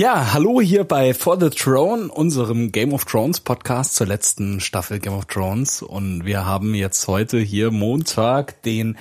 [0.00, 4.98] Ja, hallo hier bei For the Throne, unserem Game of Thrones Podcast zur letzten Staffel
[4.98, 5.82] Game of Thrones.
[5.82, 8.96] Und wir haben jetzt heute hier Montag, den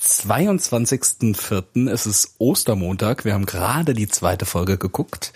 [0.00, 1.90] 22.04.
[1.90, 3.24] Es ist Ostermontag.
[3.24, 5.32] Wir haben gerade die zweite Folge geguckt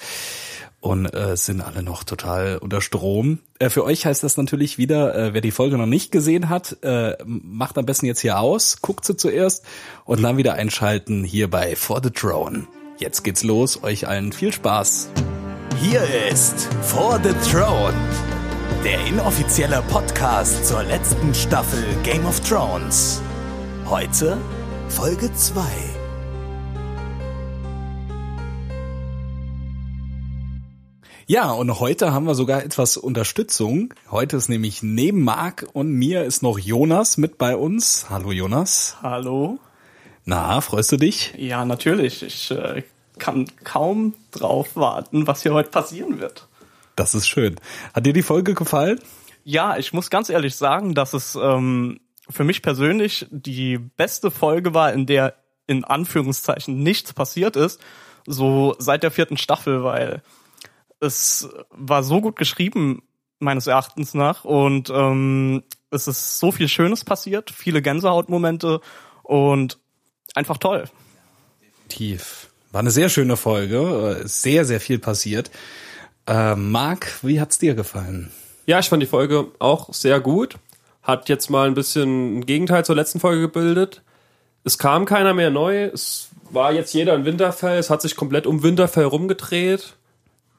[0.78, 3.40] und äh, sind alle noch total unter Strom.
[3.58, 6.76] Äh, für euch heißt das natürlich wieder, äh, wer die Folge noch nicht gesehen hat,
[6.85, 9.64] äh, macht am besten jetzt hier aus, guckt sie zuerst
[10.04, 12.69] und dann wieder einschalten hier bei For the Throne.
[12.99, 15.10] Jetzt geht's los, euch allen viel Spaß.
[15.80, 16.02] Hier
[16.33, 17.95] ist For the Throne,
[18.83, 23.23] der inoffizielle Podcast zur letzten Staffel Game of Thrones.
[23.87, 24.37] Heute
[24.88, 25.62] Folge 2.
[31.29, 33.95] Ja, und heute haben wir sogar etwas Unterstützung.
[34.10, 38.07] Heute ist nämlich neben Marc und mir ist noch Jonas mit bei uns.
[38.10, 38.96] Hallo Jonas.
[39.02, 39.60] Hallo.
[40.28, 41.32] Na, freust du dich?
[41.38, 42.23] Ja, natürlich.
[42.23, 42.82] Ich äh,
[43.18, 46.48] kann kaum drauf warten, was hier heute passieren wird.
[46.96, 47.56] Das ist schön.
[47.95, 49.01] Hat dir die Folge gefallen?
[49.45, 54.74] Ja, ich muss ganz ehrlich sagen, dass es ähm, für mich persönlich die beste Folge
[54.74, 55.35] war, in der
[55.66, 57.80] in Anführungszeichen nichts passiert ist,
[58.26, 60.23] so seit der vierten Staffel, weil
[61.01, 63.02] es war so gut geschrieben,
[63.38, 68.82] meines Erachtens nach, und ähm, es ist so viel Schönes passiert, viele Gänsehautmomente
[69.22, 69.78] und
[70.34, 70.84] einfach toll.
[71.88, 72.48] Tief.
[72.70, 75.50] War eine sehr schöne Folge, sehr, sehr viel passiert.
[76.26, 78.30] Äh, Marc, wie hat's dir gefallen?
[78.66, 80.56] Ja, ich fand die Folge auch sehr gut.
[81.02, 84.02] Hat jetzt mal ein bisschen ein Gegenteil zur letzten Folge gebildet.
[84.64, 85.84] Es kam keiner mehr neu.
[85.84, 87.78] Es war jetzt jeder in Winterfell.
[87.78, 89.96] Es hat sich komplett um Winterfell rumgedreht.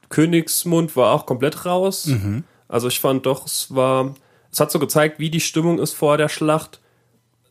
[0.10, 2.08] Königsmund war auch komplett raus.
[2.08, 2.44] Mhm.
[2.68, 4.16] Also ich fand doch, es war,
[4.52, 6.80] es hat so gezeigt, wie die Stimmung ist vor der Schlacht.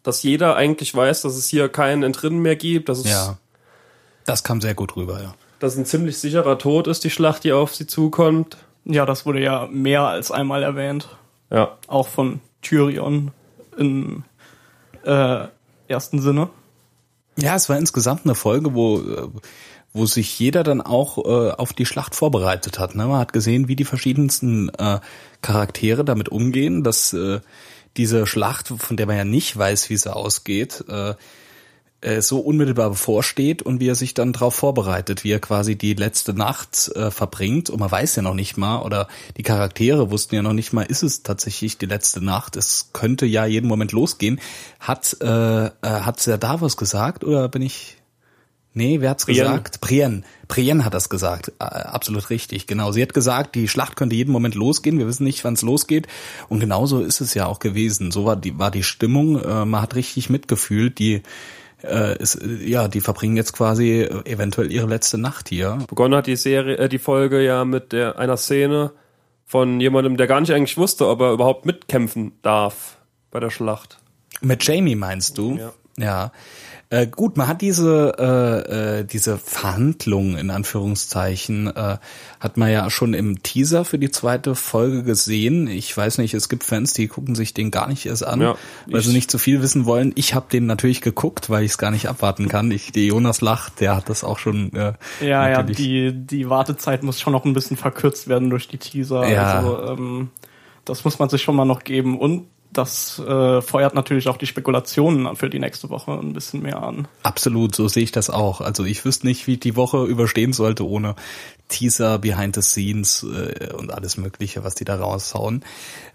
[0.08, 2.88] Dass jeder eigentlich weiß, dass es hier keinen Entrinnen mehr gibt.
[2.88, 3.36] Dass es Ja.
[4.24, 5.34] Das kam sehr gut rüber, ja.
[5.58, 8.56] dass es ein ziemlich sicherer Tod ist, die Schlacht, die auf sie zukommt.
[8.86, 11.10] Ja, das wurde ja mehr als einmal erwähnt.
[11.50, 11.76] Ja.
[11.88, 13.32] Auch von Tyrion
[13.76, 14.24] im
[15.04, 15.48] äh,
[15.88, 16.48] ersten Sinne.
[17.36, 19.28] Ja, es war insgesamt eine Folge, wo, äh,
[19.92, 22.94] wo sich jeder dann auch äh, auf die Schlacht vorbereitet hat.
[22.94, 23.06] Ne?
[23.06, 25.00] Man hat gesehen, wie die verschiedensten äh,
[25.42, 27.40] Charaktere damit umgehen, dass äh,
[27.98, 31.14] diese Schlacht, von der man ja nicht weiß, wie sie ausgeht, äh,
[32.00, 35.94] äh, so unmittelbar bevorsteht und wie er sich dann darauf vorbereitet, wie er quasi die
[35.94, 40.36] letzte Nacht äh, verbringt und man weiß ja noch nicht mal oder die Charaktere wussten
[40.36, 42.54] ja noch nicht mal, ist es tatsächlich die letzte Nacht?
[42.54, 44.40] Es könnte ja jeden Moment losgehen.
[44.78, 47.97] Hat äh, äh, hat der Davos gesagt oder bin ich
[48.78, 49.40] Nee, wer hat's Brienne.
[49.40, 49.80] gesagt?
[49.80, 50.22] Brienne.
[50.46, 51.52] Brienne hat das gesagt.
[51.58, 52.92] Äh, absolut richtig, genau.
[52.92, 54.98] Sie hat gesagt, die Schlacht könnte jeden Moment losgehen.
[54.98, 56.06] Wir wissen nicht, wann es losgeht.
[56.48, 58.12] Und genauso ist es ja auch gewesen.
[58.12, 59.42] So war die, war die Stimmung.
[59.42, 61.00] Äh, man hat richtig mitgefühlt.
[61.00, 61.22] Die,
[61.82, 65.78] äh, ist, äh, ja, die verbringen jetzt quasi äh, eventuell ihre letzte Nacht hier.
[65.88, 68.92] Begonnen hat die Serie, äh, die Folge ja mit der, einer Szene
[69.44, 72.98] von jemandem, der gar nicht eigentlich wusste, ob er überhaupt mitkämpfen darf
[73.32, 73.98] bei der Schlacht.
[74.40, 75.56] Mit Jamie meinst du?
[75.56, 75.72] Ja.
[75.98, 76.32] Ja.
[76.90, 81.98] Äh, gut, man hat diese äh, äh, diese Verhandlungen in Anführungszeichen äh,
[82.40, 85.66] hat man ja schon im Teaser für die zweite Folge gesehen.
[85.66, 88.56] Ich weiß nicht, es gibt Fans, die gucken sich den gar nicht erst an, Ja,
[88.86, 90.12] weil sie nicht zu viel wissen wollen.
[90.14, 92.70] Ich habe den natürlich geguckt, weil ich es gar nicht abwarten kann.
[92.70, 94.72] Ich, die Jonas lacht, der hat das auch schon.
[94.72, 98.78] Äh, Ja, ja, die, die Wartezeit muss schon noch ein bisschen verkürzt werden durch die
[98.78, 99.28] Teaser.
[99.28, 99.58] Ja.
[99.58, 100.30] Also, ähm,
[100.86, 102.18] das muss man sich schon mal noch geben.
[102.18, 106.82] Und das äh, feuert natürlich auch die Spekulationen für die nächste Woche ein bisschen mehr
[106.82, 107.08] an.
[107.22, 108.60] Absolut, so sehe ich das auch.
[108.60, 111.16] Also ich wüsste nicht, wie ich die Woche überstehen sollte ohne
[111.68, 115.64] Teaser, Behind the Scenes äh, und alles Mögliche, was die da raushauen.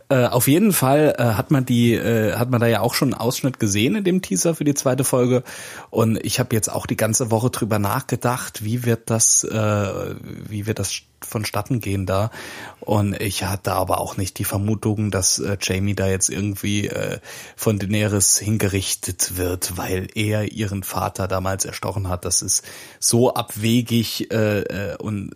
[0.09, 3.13] Äh, auf jeden Fall äh, hat man die, äh, hat man da ja auch schon
[3.13, 5.43] einen Ausschnitt gesehen in dem Teaser für die zweite Folge.
[5.89, 10.15] Und ich habe jetzt auch die ganze Woche drüber nachgedacht, wie wird das, äh,
[10.49, 12.31] wie wird das vonstatten gehen da.
[12.79, 17.19] Und ich hatte aber auch nicht die Vermutung, dass äh, Jamie da jetzt irgendwie äh,
[17.55, 22.25] von Daenerys hingerichtet wird, weil er ihren Vater damals erstochen hat.
[22.25, 22.63] Das ist
[22.99, 25.31] so abwegig äh, äh, und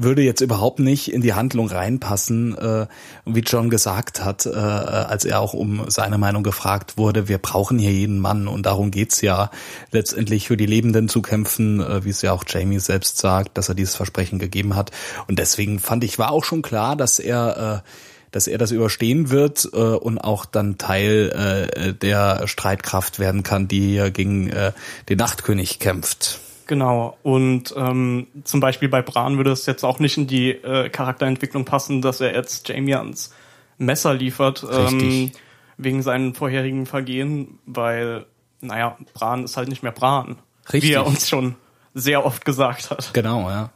[0.00, 2.86] würde jetzt überhaupt nicht in die Handlung reinpassen, äh,
[3.24, 7.78] wie John gesagt hat, äh, als er auch um seine Meinung gefragt wurde, wir brauchen
[7.78, 9.50] hier jeden Mann und darum geht's ja
[9.90, 13.68] letztendlich für die Lebenden zu kämpfen, äh, wie es ja auch Jamie selbst sagt, dass
[13.68, 14.92] er dieses Versprechen gegeben hat.
[15.26, 17.88] Und deswegen fand ich, war auch schon klar, dass er äh,
[18.30, 23.68] dass er das überstehen wird äh, und auch dann Teil äh, der Streitkraft werden kann,
[23.68, 24.72] die hier gegen äh,
[25.08, 26.40] den Nachtkönig kämpft.
[26.68, 27.16] Genau.
[27.22, 31.64] Und ähm, zum Beispiel bei Bran würde es jetzt auch nicht in die äh, Charakterentwicklung
[31.64, 33.34] passen, dass er jetzt Jamie ans
[33.78, 35.32] Messer liefert, ähm,
[35.78, 38.26] wegen seinen vorherigen Vergehen, weil,
[38.60, 40.36] naja, Bran ist halt nicht mehr Bran.
[40.70, 40.90] Richtig.
[40.90, 41.56] Wie er uns schon
[41.94, 43.12] sehr oft gesagt hat.
[43.14, 43.70] Genau, ja.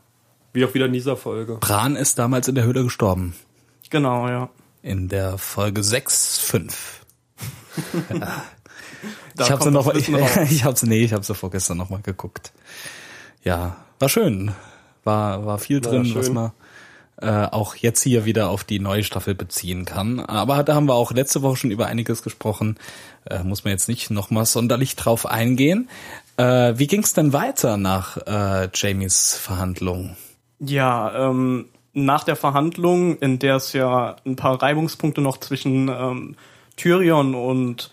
[0.53, 1.56] Wie auch wieder in dieser Folge.
[1.61, 3.35] Bran ist damals in der Höhle gestorben.
[3.89, 4.50] Genau, ja.
[4.83, 7.06] In der Folge 6, 5.
[8.11, 8.43] ja.
[9.34, 12.52] Da ich hab's kommt noch ich, hab's, nee, ich hab's ja vorgestern noch mal geguckt.
[13.44, 14.52] Ja, war schön.
[15.04, 16.52] War, war viel War drin, was man
[17.22, 20.20] äh, auch jetzt hier wieder auf die neue Staffel beziehen kann.
[20.20, 22.76] Aber da haben wir auch letzte Woche schon über einiges gesprochen.
[23.25, 25.88] Äh, muss man jetzt nicht noch mal sonderlich drauf eingehen.
[26.37, 30.16] Äh, wie ging's denn weiter nach äh, Jamies Verhandlung?
[30.58, 36.37] Ja, ähm, nach der Verhandlung, in der es ja ein paar Reibungspunkte noch zwischen ähm,
[36.76, 37.92] Tyrion und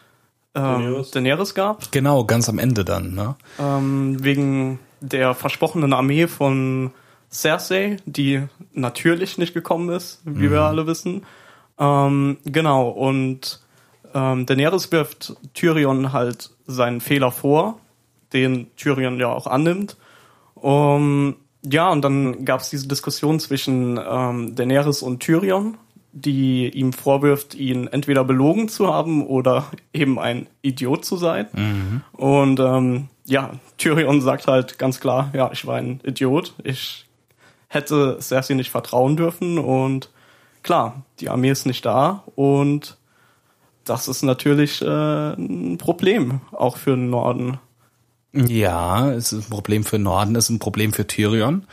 [0.56, 1.12] ähm, Daenerys.
[1.12, 3.36] Daenerys gab, Genau, ganz am Ende dann, ne?
[3.60, 6.92] ähm, wegen der versprochenen Armee von
[7.31, 8.44] Cersei, die
[8.74, 11.24] natürlich nicht gekommen ist, wie wir alle wissen.
[11.78, 13.62] Ähm, genau, und
[14.13, 17.80] ähm, Daenerys wirft Tyrion halt seinen Fehler vor,
[18.34, 19.96] den Tyrion ja auch annimmt.
[20.56, 25.78] Um, ja, und dann gab es diese Diskussion zwischen ähm, Daenerys und Tyrion,
[26.11, 31.47] die ihm vorwirft, ihn entweder belogen zu haben oder eben ein Idiot zu sein.
[32.13, 36.53] Und ähm, ja, Tyrion sagt halt ganz klar, ja, ich war ein Idiot.
[36.63, 37.06] Ich
[37.67, 40.09] hätte Cersei nicht vertrauen dürfen und
[40.63, 42.97] klar, die Armee ist nicht da und
[43.85, 47.59] das ist natürlich äh, ein Problem, auch für den Norden.
[48.33, 51.65] Ja, es ist ein Problem für Norden, es ist ein Problem für Tyrion.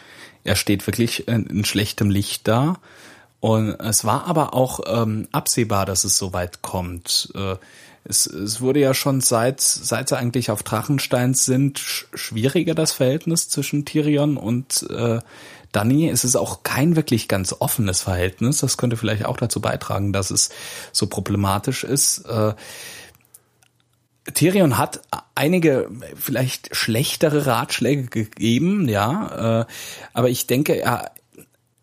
[0.45, 2.79] Er steht wirklich in, in schlechtem Licht da.
[3.47, 7.31] Und es war aber auch ähm, absehbar, dass es so weit kommt.
[7.37, 7.55] Äh,
[8.03, 12.91] es, es wurde ja schon seit, seit sie eigentlich auf Drachenstein sind, sch schwieriger das
[12.91, 15.21] Verhältnis zwischen Tyrion und äh,
[15.71, 16.09] Dany.
[16.09, 18.59] Es ist auch kein wirklich ganz offenes Verhältnis.
[18.59, 20.51] Das könnte vielleicht auch dazu beitragen, dass es
[20.91, 22.25] so problematisch ist.
[22.27, 22.53] Äh,
[24.35, 25.03] Tyrion hat
[25.37, 29.67] einige vielleicht schlechtere Ratschläge gegeben, ja, äh,
[30.15, 31.13] aber ich denke, er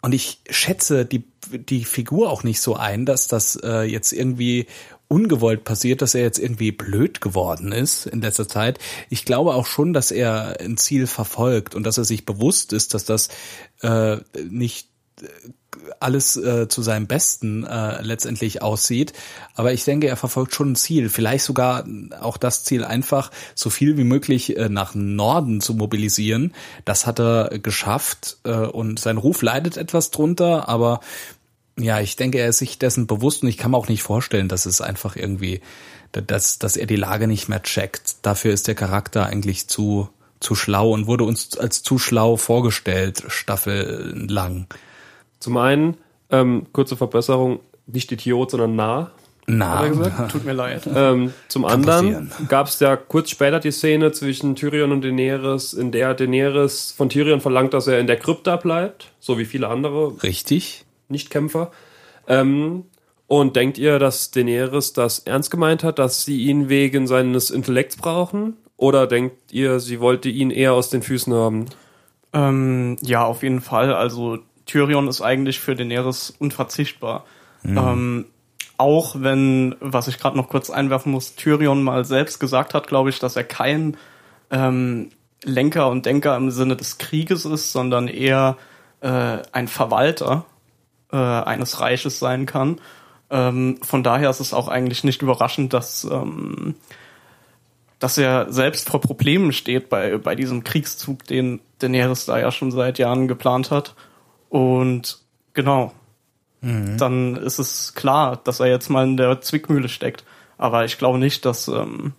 [0.03, 4.67] und ich schätze die die Figur auch nicht so ein, dass das äh, jetzt irgendwie
[5.07, 8.79] ungewollt passiert, dass er jetzt irgendwie blöd geworden ist in letzter Zeit.
[9.09, 12.94] Ich glaube auch schon, dass er ein Ziel verfolgt und dass er sich bewusst ist,
[12.94, 13.29] dass das
[13.81, 14.17] äh,
[14.50, 14.88] nicht
[15.99, 19.13] alles äh, zu seinem Besten äh, letztendlich aussieht.
[19.55, 21.09] Aber ich denke, er verfolgt schon ein Ziel.
[21.09, 21.85] Vielleicht sogar
[22.19, 26.53] auch das Ziel, einfach so viel wie möglich äh, nach Norden zu mobilisieren.
[26.85, 30.99] Das hat er geschafft äh, und sein Ruf leidet etwas drunter, aber
[31.77, 34.47] ja, ich denke, er ist sich dessen bewusst und ich kann mir auch nicht vorstellen,
[34.47, 35.61] dass es einfach irgendwie,
[36.11, 38.17] dass, dass er die Lage nicht mehr checkt.
[38.21, 40.09] Dafür ist der Charakter eigentlich zu,
[40.39, 44.67] zu schlau und wurde uns als zu schlau vorgestellt, staffellang.
[45.44, 45.98] Zum einen,
[46.31, 49.12] ähm, kurze Verbesserung, nicht Idiot, sondern nah.
[49.45, 50.31] Na, Hat gesagt?
[50.31, 50.88] Tut mir leid.
[50.95, 55.74] Ähm, zum Kann anderen gab es ja kurz später die Szene zwischen Tyrion und Daenerys,
[55.74, 59.68] in der Daenerys von Tyrion verlangt, dass er in der Krypta bleibt, so wie viele
[59.68, 60.86] andere richtig?
[61.10, 61.72] Nichtkämpfer.
[62.30, 62.86] Ähm,
[63.28, 67.98] und denkt ihr, dass Daenerys das ernst gemeint hat, dass sie ihn wegen seines Intellekts
[67.98, 68.56] brauchen?
[68.78, 71.66] Oder denkt ihr, sie wollte ihn eher aus den Füßen haben?
[72.31, 73.94] Ähm, ja, auf jeden Fall.
[73.94, 77.25] Also Tyrion ist eigentlich für Daenerys unverzichtbar.
[77.65, 78.25] Ähm,
[78.77, 83.10] auch wenn, was ich gerade noch kurz einwerfen muss, Tyrion mal selbst gesagt hat, glaube
[83.10, 83.98] ich, dass er kein
[84.51, 85.10] ähm,
[85.44, 88.57] Lenker und Denker im Sinne des Krieges ist, sondern eher
[89.01, 90.45] äh, ein Verwalter
[91.12, 92.80] äh, eines Reiches sein kann.
[93.30, 96.76] Ähm, von daher ist es auch eigentlich nicht überraschend, dass ähm,
[98.04, 102.69] dass er selbst vor Problemen steht bei, bei diesem Kriegszug, den Daenerys da ja schon
[102.69, 103.95] seit Jahren geplant hat.
[104.54, 105.18] Und
[105.54, 105.94] genau,
[106.62, 110.24] dann ist es klar, dass er jetzt mal in der Zwickmühle steckt.
[110.60, 112.14] Aber ich glaube nicht, dass ähm,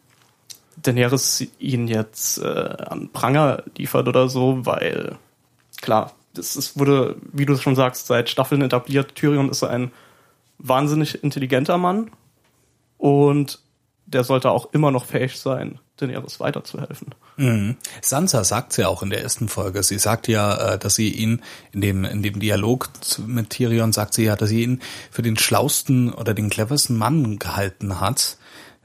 [0.76, 5.16] Daenerys ihn jetzt äh, an Pranger liefert oder so, weil
[5.80, 9.14] klar, das ist, wurde, wie du schon sagst, seit Staffeln etabliert.
[9.14, 9.92] Tyrion ist ein
[10.58, 12.10] wahnsinnig intelligenter Mann
[12.98, 13.60] und
[14.06, 17.14] der sollte auch immer noch fähig sein, Daenerys weiterzuhelfen.
[17.36, 17.76] Mhm.
[18.02, 19.82] Sansa sagt ja auch in der ersten Folge.
[19.82, 22.88] Sie sagt ja, äh, dass sie ihn in dem in dem Dialog
[23.26, 27.38] mit Tyrion sagt sie ja, dass sie ihn für den schlausten oder den cleversten Mann
[27.38, 28.38] gehalten hat.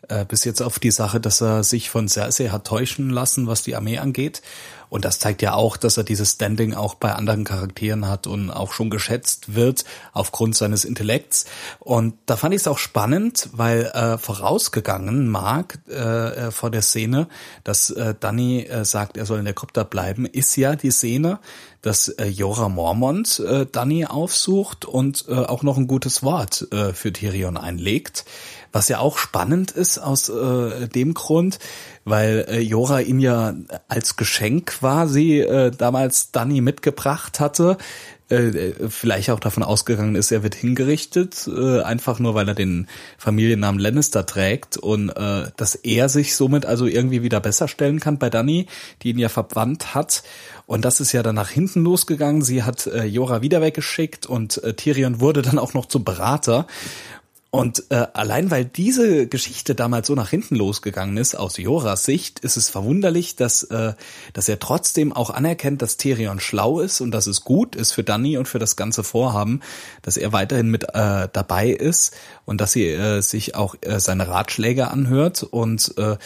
[0.09, 3.61] Äh, bis jetzt auf die Sache, dass er sich von Cersei hat täuschen lassen, was
[3.61, 4.41] die Armee angeht.
[4.89, 8.49] Und das zeigt ja auch, dass er dieses Standing auch bei anderen Charakteren hat und
[8.49, 11.45] auch schon geschätzt wird aufgrund seines Intellekts.
[11.77, 16.81] Und da fand ich es auch spannend, weil äh, vorausgegangen Mark äh, äh, vor der
[16.81, 17.27] Szene,
[17.63, 21.39] dass äh, Danny äh, sagt, er soll in der Krypta bleiben, ist ja die Szene,
[21.81, 26.93] dass äh, Jorah Mormont äh, Danny aufsucht und äh, auch noch ein gutes Wort äh,
[26.93, 28.25] für Tyrion einlegt.
[28.71, 31.59] Was ja auch spannend ist aus äh, dem Grund,
[32.05, 33.53] weil äh, Jora ihn ja
[33.87, 37.77] als Geschenk quasi äh, damals Danny mitgebracht hatte.
[38.29, 42.87] Äh, vielleicht auch davon ausgegangen ist, er wird hingerichtet, äh, einfach nur weil er den
[43.17, 48.19] Familiennamen Lannister trägt und äh, dass er sich somit also irgendwie wieder besser stellen kann
[48.19, 48.67] bei Danny,
[49.01, 50.21] die ihn ja verwandt hat.
[50.67, 52.43] Und das ist ja dann nach hinten losgegangen.
[52.43, 56.67] Sie hat äh, Jora wieder weggeschickt und äh, Tyrion wurde dann auch noch zum Berater.
[57.51, 62.39] Und äh, allein weil diese Geschichte damals so nach hinten losgegangen ist, aus Joras Sicht,
[62.39, 63.93] ist es verwunderlich, dass, äh,
[64.33, 68.03] dass er trotzdem auch anerkennt, dass Tyrion schlau ist und dass es gut ist für
[68.03, 69.61] Danny und für das ganze Vorhaben,
[70.03, 72.15] dass er weiterhin mit äh, dabei ist
[72.45, 75.41] und dass sie äh, sich auch äh, seine Ratschläge anhört.
[75.41, 76.17] Und äh,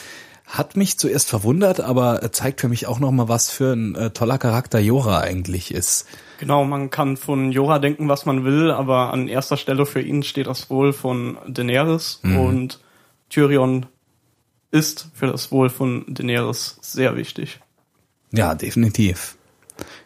[0.46, 4.10] hat mich zuerst verwundert, aber zeigt für mich auch noch mal, was für ein äh,
[4.12, 6.06] toller Charakter Jora eigentlich ist.
[6.40, 10.24] Genau, man kann von Jora denken, was man will, aber an erster Stelle für ihn
[10.24, 12.40] steht das Wohl von Daenerys mhm.
[12.40, 12.80] und
[13.30, 13.86] Tyrion
[14.72, 17.60] ist für das Wohl von Daenerys sehr wichtig.
[18.32, 19.38] Ja, definitiv.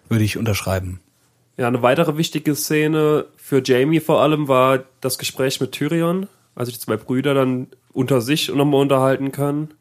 [0.09, 0.99] Würde ich unterschreiben.
[1.57, 6.67] Ja, eine weitere wichtige Szene für Jamie vor allem war das Gespräch mit Tyrion, als
[6.67, 9.73] sich die zwei Brüder dann unter sich nochmal unterhalten können.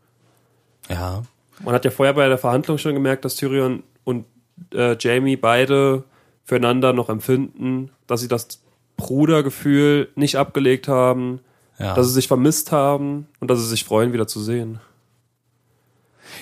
[0.89, 1.23] Ja.
[1.65, 4.27] Man hat ja vorher bei der Verhandlung schon gemerkt, dass Tyrion und
[4.75, 6.05] äh, Jamie beide
[6.45, 8.61] füreinander noch empfinden, dass sie das
[8.97, 11.41] Brudergefühl nicht abgelegt haben,
[11.79, 11.95] ja.
[11.95, 14.81] dass sie sich vermisst haben und dass sie sich freuen, wieder zu sehen.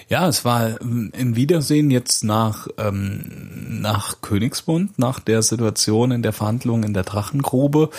[0.09, 6.23] Ja, es war ähm, ein Wiedersehen jetzt nach, ähm, nach Königsmund, nach der Situation in
[6.23, 7.91] der Verhandlung in der Drachengrube,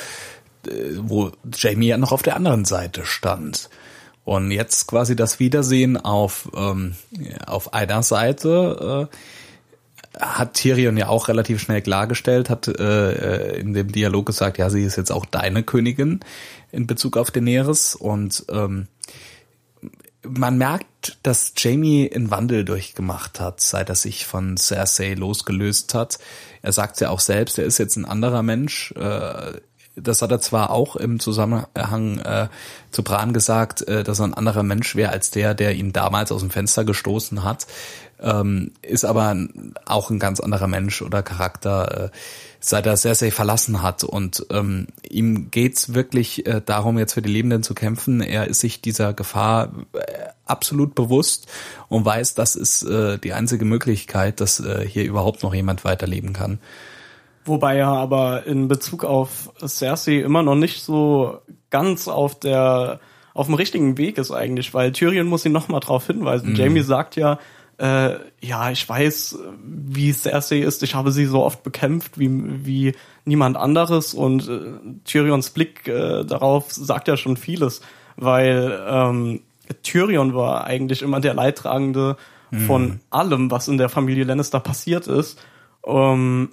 [0.68, 3.70] äh, wo Jamie ja noch auf der anderen Seite stand.
[4.26, 6.96] Und jetzt quasi das Wiedersehen auf, ähm,
[7.46, 9.16] auf einer Seite äh,
[10.20, 14.84] hat Tyrion ja auch relativ schnell klargestellt, hat äh, in dem Dialog gesagt, ja, sie
[14.84, 16.22] ist jetzt auch deine Königin
[16.72, 18.88] in Bezug auf Daenerys und ähm,
[20.28, 26.18] man merkt, dass Jamie einen Wandel durchgemacht hat, seit er sich von Cersei losgelöst hat.
[26.64, 28.92] Er sagt ja auch selbst, er ist jetzt ein anderer Mensch.
[28.94, 29.60] Äh,
[29.96, 32.48] das hat er zwar auch im Zusammenhang äh,
[32.92, 36.32] zu Bran gesagt, äh, dass er ein anderer Mensch wäre als der, der ihn damals
[36.32, 37.68] aus dem Fenster gestoßen hat,
[38.22, 39.36] ähm, ist aber
[39.86, 42.10] auch ein ganz anderer Mensch oder Charakter, äh,
[42.60, 44.04] seit er Cersei verlassen hat.
[44.04, 48.22] Und ähm, ihm geht's wirklich äh, darum, jetzt für die Lebenden zu kämpfen.
[48.22, 50.00] Er ist sich dieser Gefahr äh,
[50.46, 51.48] absolut bewusst
[51.90, 56.34] und weiß, das ist äh, die einzige Möglichkeit, dass äh, hier überhaupt noch jemand weiterleben
[56.34, 56.60] kann.
[57.46, 63.00] Wobei er aber in Bezug auf Cersei immer noch nicht so ganz auf der
[63.36, 66.52] auf dem richtigen Weg ist eigentlich, weil Tyrion muss ihn noch mal drauf hinweisen.
[66.52, 66.56] Mhm.
[66.56, 67.38] Jamie sagt ja,
[67.78, 70.82] äh, ja, ich weiß, wie Cersei ist.
[70.84, 72.30] Ich habe sie so oft bekämpft wie
[72.66, 74.62] wie niemand anderes und äh,
[75.04, 77.82] Tyrions Blick äh, darauf sagt ja schon vieles,
[78.16, 79.42] weil ähm,
[79.84, 82.18] Tyrion war eigentlich immer der Leidtragende
[82.52, 82.60] mhm.
[82.62, 85.40] von allem, was in der Familie Lannister passiert ist.
[85.86, 86.50] Ähm,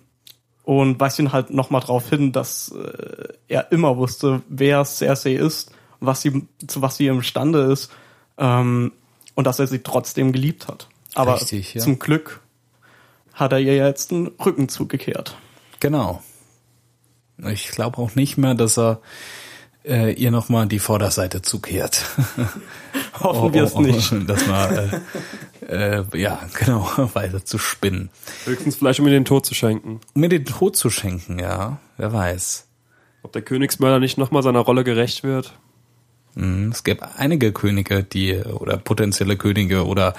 [0.65, 5.73] und weist ihn halt nochmal darauf hin, dass äh, er immer wusste, wer Cersei ist,
[6.01, 7.91] was sie, zu was sie imstande ist
[8.39, 8.93] ähm,
[9.35, 10.89] und dass er sie trotzdem geliebt hat.
[11.15, 11.81] Aber Richtig, ja.
[11.81, 12.41] zum Glück
[13.35, 15.37] hat er ihr jetzt den Rücken zugekehrt.
[15.81, 16.23] Genau.
[17.51, 19.01] Ich glaube auch nicht mehr, dass er
[19.85, 22.05] äh, ihr nochmal die Vorderseite zukehrt.
[23.21, 24.13] Hoffen wir es oh, oh, nicht.
[24.27, 24.91] Dass man,
[25.69, 28.11] äh, äh, ja, genau, weiter zu spinnen.
[28.45, 30.01] Höchstens vielleicht, um mir den Tod zu schenken.
[30.15, 32.67] Um mir den Tod zu schenken, ja, wer weiß.
[33.23, 35.53] Ob der Königsmörder nicht nochmal seiner Rolle gerecht wird?
[36.35, 40.15] Mhm, es gäbe einige Könige, die, oder potenzielle Könige oder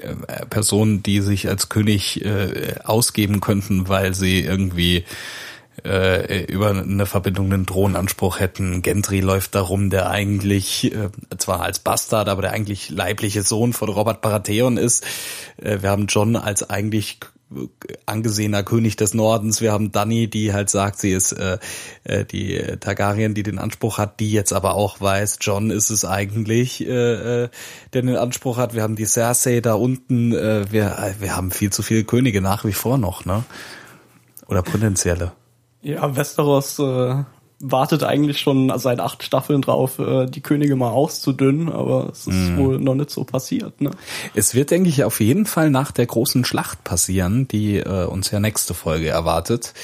[0.00, 5.04] äh, Personen, die sich als König äh, ausgeben könnten, weil sie irgendwie
[5.84, 8.82] äh, über eine Verbindung einen Thronanspruch hätten.
[8.82, 13.88] Gendry läuft darum, der eigentlich, äh, zwar als Bastard, aber der eigentlich leibliche Sohn von
[13.88, 15.04] Robert Baratheon ist.
[15.56, 17.18] Äh, wir haben John als eigentlich
[18.06, 19.60] angesehener König des Nordens.
[19.60, 21.58] Wir haben Dani, die halt sagt, sie ist äh,
[22.04, 26.04] äh, die Targaryen, die den Anspruch hat, die jetzt aber auch weiß, John ist es
[26.04, 27.48] eigentlich, äh, äh
[27.92, 28.74] der den Anspruch hat.
[28.74, 30.32] Wir haben die Cersei da unten.
[30.32, 33.44] Äh, wir, wir haben viel zu viele Könige nach wie vor noch, ne?
[34.46, 35.32] Oder potenzielle.
[35.82, 37.24] Ja, Westeros äh,
[37.62, 42.50] wartet eigentlich schon seit acht Staffeln drauf, äh, die Könige mal auszudünnen, aber es ist
[42.50, 42.56] mm.
[42.56, 43.80] wohl noch nicht so passiert.
[43.80, 43.90] Ne?
[44.34, 48.30] Es wird, denke ich, auf jeden Fall nach der großen Schlacht passieren, die äh, uns
[48.30, 49.74] ja nächste Folge erwartet.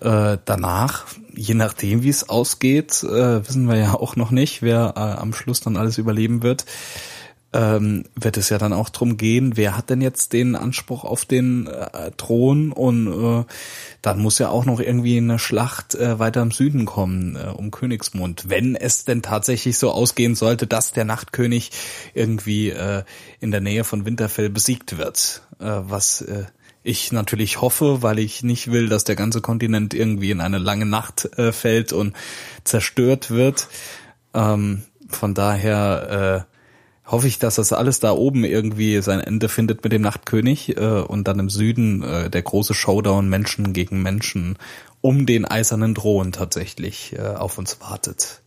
[0.00, 1.04] Äh, danach,
[1.34, 5.34] je nachdem, wie es ausgeht, äh, wissen wir ja auch noch nicht, wer äh, am
[5.34, 6.64] Schluss dann alles überleben wird.
[7.52, 11.24] Ähm, wird es ja dann auch drum gehen, wer hat denn jetzt den Anspruch auf
[11.24, 13.44] den äh, Thron und äh,
[14.02, 17.70] dann muss ja auch noch irgendwie eine Schlacht äh, weiter im Süden kommen, äh, um
[17.70, 18.44] Königsmund.
[18.48, 21.72] Wenn es denn tatsächlich so ausgehen sollte, dass der Nachtkönig
[22.14, 23.02] irgendwie äh,
[23.40, 26.44] in der Nähe von Winterfell besiegt wird, äh, was äh,
[26.82, 30.86] ich natürlich hoffe, weil ich nicht will, dass der ganze Kontinent irgendwie in eine lange
[30.86, 32.16] Nacht äh, fällt und
[32.64, 33.68] zerstört wird.
[34.34, 36.49] Ähm, von daher äh,
[37.10, 41.00] hoffe ich, dass das alles da oben irgendwie sein Ende findet mit dem Nachtkönig äh,
[41.00, 44.56] und dann im Süden äh, der große Showdown Menschen gegen Menschen
[45.00, 48.42] um den eisernen Thron tatsächlich äh, auf uns wartet.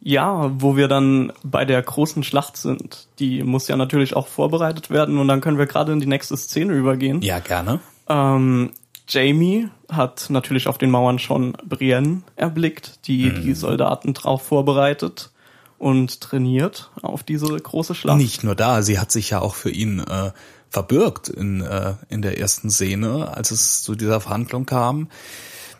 [0.00, 3.08] Ja, wo wir dann bei der großen Schlacht sind.
[3.18, 6.36] Die muss ja natürlich auch vorbereitet werden und dann können wir gerade in die nächste
[6.36, 7.20] Szene übergehen.
[7.22, 7.80] Ja, gerne.
[8.08, 8.70] Ähm,
[9.08, 15.30] Jamie hat natürlich auf den Mauern schon Brienne erblickt, die die Soldaten drauf vorbereitet
[15.78, 18.18] und trainiert auf diese große Schlacht.
[18.18, 20.32] Nicht nur da, sie hat sich ja auch für ihn äh,
[20.70, 25.08] verbürgt in, äh, in der ersten Szene, als es zu dieser Verhandlung kam.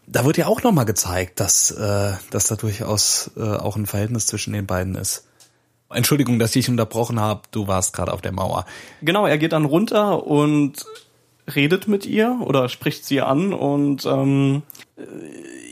[0.07, 4.27] Da wird ja auch nochmal gezeigt, dass, äh, dass da durchaus äh, auch ein Verhältnis
[4.27, 5.27] zwischen den beiden ist.
[5.91, 8.67] Entschuldigung, dass ich dich unterbrochen habe, du warst gerade auf der Mauer.
[9.03, 10.85] Genau, er geht dann runter und
[11.55, 14.78] redet mit ihr oder spricht sie an und ähm, äh,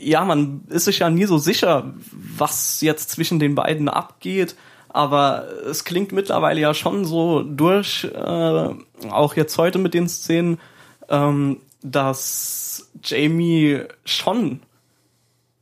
[0.01, 1.93] ja, man ist sich ja nie so sicher,
[2.37, 4.55] was jetzt zwischen den beiden abgeht,
[4.89, 8.69] aber es klingt mittlerweile ja schon so durch, äh,
[9.09, 10.59] auch jetzt heute mit den Szenen,
[11.09, 14.61] ähm, dass Jamie schon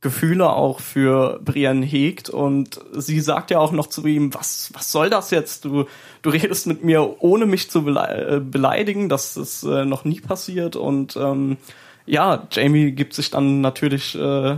[0.02, 4.92] Gefühle auch für Brienne hegt und sie sagt ja auch noch zu ihm, was, was
[4.92, 5.66] soll das jetzt?
[5.66, 5.86] Du,
[6.22, 10.76] du redest mit mir, ohne mich zu äh, beleidigen, das ist äh, noch nie passiert
[10.76, 11.58] und ähm,
[12.06, 14.58] ja, Jamie gibt sich dann natürlich äh,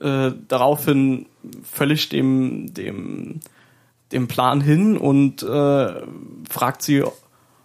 [0.00, 1.26] äh, daraufhin
[1.70, 3.40] völlig dem, dem,
[4.12, 6.02] dem Plan hin und äh,
[6.48, 7.04] fragt sie,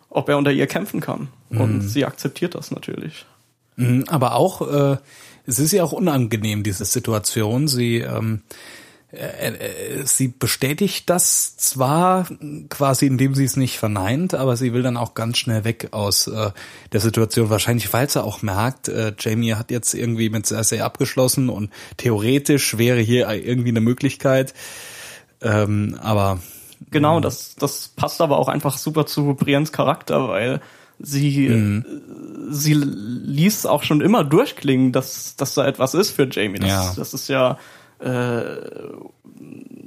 [0.10, 1.30] ob er unter ihr kämpfen kann.
[1.50, 3.26] Und sie akzeptiert das natürlich.
[3.78, 4.98] Mhm, Aber auch, äh,
[5.46, 7.68] es ist ja auch unangenehm, diese Situation.
[7.68, 8.87] Sie, ähm, äh, äh,
[10.04, 12.28] sie bestätigt das zwar
[12.70, 16.28] quasi, indem sie es nicht verneint, aber sie will dann auch ganz schnell weg aus
[16.28, 16.52] äh,
[16.92, 17.50] der Situation.
[17.50, 22.78] Wahrscheinlich, weil sie auch merkt, äh, Jamie hat jetzt irgendwie mit Cersei abgeschlossen und theoretisch
[22.78, 24.54] wäre hier irgendwie eine Möglichkeit.
[25.42, 26.40] Ähm, aber
[26.92, 30.62] Genau, das, das passt aber auch einfach super zu Briennes Charakter, weil
[31.00, 31.86] sie, Mhm.
[32.50, 36.60] äh, sie ließ auch schon immer durchklingen, dass, dass da etwas ist für Jamie.
[36.60, 36.94] Das, Ja.
[36.96, 37.58] das ist ja
[38.00, 38.44] äh,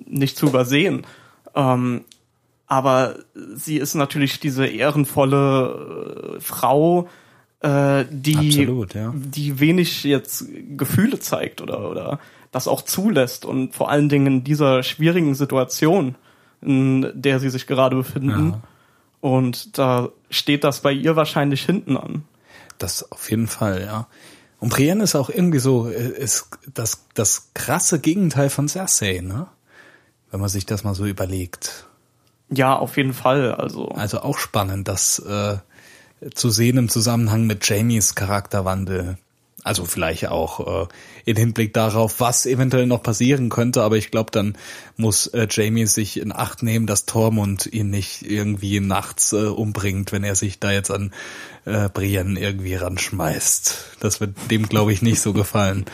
[0.07, 1.07] nicht zu übersehen.
[1.55, 2.05] Ähm,
[2.67, 3.17] aber
[3.55, 7.09] sie ist natürlich diese ehrenvolle äh, Frau,
[7.61, 9.13] äh, die, Absolut, ja.
[9.15, 10.47] die wenig jetzt
[10.77, 12.21] Gefühle zeigt oder, oder
[12.53, 16.15] das auch zulässt und vor allen Dingen in dieser schwierigen Situation,
[16.63, 18.51] in der sie sich gerade befinden.
[18.51, 18.61] Ja.
[19.21, 22.25] Und da steht das bei ihr wahrscheinlich hinten an.
[22.79, 24.07] Das auf jeden Fall, ja.
[24.61, 29.49] Und Brienne ist auch irgendwie so, äh, ist das, das krasse Gegenteil von Cersei, ne?
[30.31, 31.89] Wenn man sich das mal so überlegt.
[32.51, 33.55] Ja, auf jeden Fall.
[33.55, 35.59] Also Also auch spannend, das äh,
[36.35, 39.19] zu sehen im Zusammenhang mit Jamies Charakterwandel.
[39.63, 40.89] Also vielleicht auch äh,
[41.27, 44.57] in Hinblick darauf, was eventuell noch passieren könnte, aber ich glaube, dann
[44.97, 50.13] muss äh, Jamie sich in Acht nehmen, dass Tormund ihn nicht irgendwie nachts äh, umbringt,
[50.13, 51.13] wenn er sich da jetzt an
[51.67, 53.99] äh, Brienne irgendwie ranschmeißt.
[54.01, 55.85] Das wird dem, glaube ich, nicht so gefallen.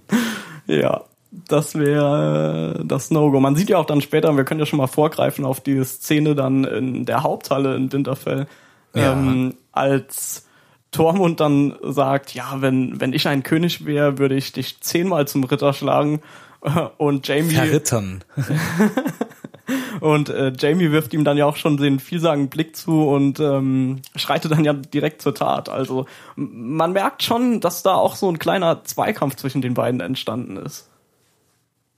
[0.66, 1.04] ja,
[1.48, 3.40] das wäre äh, das No-Go.
[3.40, 6.34] Man sieht ja auch dann später, wir können ja schon mal vorgreifen auf die Szene
[6.34, 8.46] dann in der Haupthalle in Winterfell,
[8.94, 9.12] Ja.
[9.12, 10.44] ähm, als
[10.92, 15.44] Tormund dann sagt, ja, wenn, wenn ich ein König wäre, würde ich dich zehnmal zum
[15.44, 16.20] Ritter schlagen.
[16.96, 18.22] Und Jamie Verrittern.
[20.00, 24.02] und äh, Jamie wirft ihm dann ja auch schon den vielsagenden Blick zu und ähm,
[24.16, 25.68] schreitet dann ja direkt zur Tat.
[25.68, 30.56] Also man merkt schon, dass da auch so ein kleiner Zweikampf zwischen den beiden entstanden
[30.56, 30.88] ist.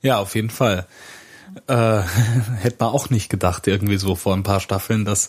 [0.02, 0.86] Ja, auf jeden Fall.
[1.66, 2.00] Äh,
[2.60, 5.28] hätte man auch nicht gedacht, irgendwie so vor ein paar Staffeln, dass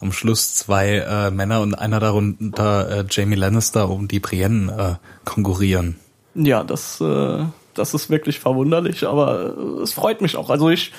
[0.00, 5.28] am Schluss zwei äh, Männer und einer darunter äh, Jamie Lannister um die Brienne äh,
[5.28, 5.98] konkurrieren.
[6.34, 10.50] Ja, das, äh, das ist wirklich verwunderlich, aber äh, es freut mich auch.
[10.50, 10.92] Also ich,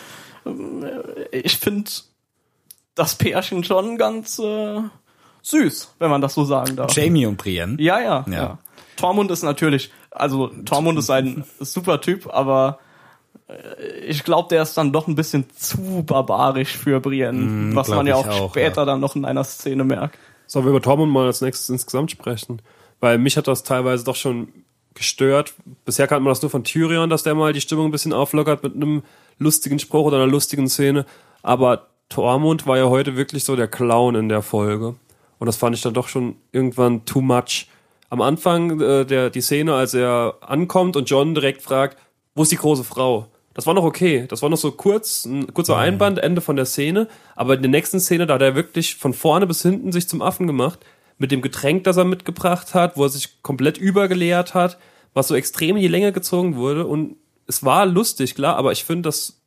[0.45, 1.91] äh, ich finde
[2.95, 4.81] das Pärchen schon ganz äh,
[5.43, 6.95] süß, wenn man das so sagen darf.
[6.95, 7.77] Jamie und Brienne.
[7.79, 8.33] Ja, ja, Ja.
[8.33, 8.57] ja.
[8.97, 12.79] Tormund ist natürlich, also Tormund ist ein super Typ, aber
[14.05, 18.07] ich glaube, der ist dann doch ein bisschen zu barbarisch für Brienne, was glaub man
[18.07, 18.85] ja auch, auch, später ja.
[18.85, 20.17] dann noch in einer Szene merkt.
[20.47, 22.61] Sollen wir über Tormund mal als nächstes insgesamt sprechen?
[22.99, 24.49] Weil mich hat das teilweise doch schon
[24.95, 25.53] gestört.
[25.85, 28.63] Bisher kannte man das nur von Tyrion, dass der mal die Stimmung ein bisschen auflockert
[28.63, 29.03] mit einem
[29.37, 31.05] lustigen Spruch oder einer lustigen Szene.
[31.43, 34.95] Aber Tormund war ja heute wirklich so der Clown in der Folge.
[35.39, 37.67] Und das fand ich dann doch schon irgendwann too much.
[38.09, 41.97] Am Anfang äh, der die Szene, als er ankommt und John direkt fragt,
[42.33, 43.27] wo ist die große Frau?
[43.57, 44.27] Das war noch okay.
[44.29, 47.07] Das war noch so kurz, ein kurzer Einband, Ende von der Szene.
[47.35, 50.21] Aber in der nächsten Szene, da hat er wirklich von vorne bis hinten sich zum
[50.21, 50.79] Affen gemacht.
[51.17, 54.77] Mit dem Getränk, das er mitgebracht hat, wo er sich komplett übergeleert hat,
[55.15, 56.85] was so extrem in die Länge gezogen wurde.
[56.85, 57.15] Und
[57.47, 59.41] es war lustig, klar, aber ich finde, dass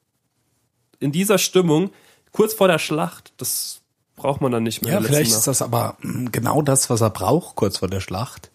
[0.99, 1.90] in dieser Stimmung,
[2.33, 3.81] kurz vor der Schlacht, das
[4.16, 4.94] braucht man dann nicht mehr.
[4.94, 8.51] Ja, vielleicht ist das aber mm, genau das, was er braucht, kurz vor der Schlacht.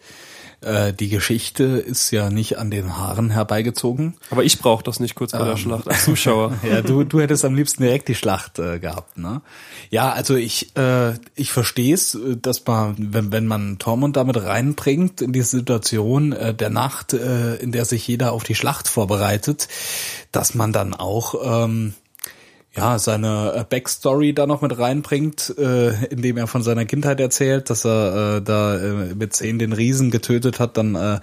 [0.60, 4.16] Äh, die Geschichte ist ja nicht an den Haaren herbeigezogen.
[4.30, 5.46] Aber ich brauche das nicht kurz vor Ähm.
[5.46, 6.54] der Schlacht als Zuschauer.
[6.66, 9.42] Ja, du, du hättest am liebsten direkt die Schlacht äh, gehabt, ne?
[9.90, 15.20] Ja, also ich, äh, ich verstehe es, dass man, wenn, wenn man Tormund damit reinbringt
[15.20, 19.68] in die Situation äh, der Nacht, äh, in der sich jeder auf die Schlacht vorbereitet,
[20.32, 21.94] dass man dann auch ähm,
[22.76, 27.70] ja, seine äh, Backstory da noch mit reinbringt, äh, indem er von seiner Kindheit erzählt,
[27.70, 31.20] dass er äh, da äh, mit zehn den Riesen getötet hat, dann äh,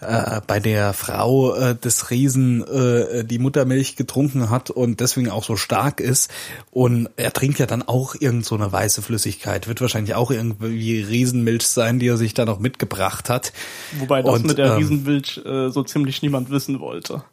[0.00, 5.42] äh, bei der Frau äh, des Riesen äh, die Muttermilch getrunken hat und deswegen auch
[5.42, 6.30] so stark ist.
[6.70, 9.66] Und er trinkt ja dann auch irgend so eine weiße Flüssigkeit.
[9.66, 13.52] Wird wahrscheinlich auch irgendwie Riesenmilch sein, die er sich da noch mitgebracht hat.
[13.98, 17.24] Wobei das Und, mit der ähm, Riesenwilch äh, so ziemlich niemand wissen wollte.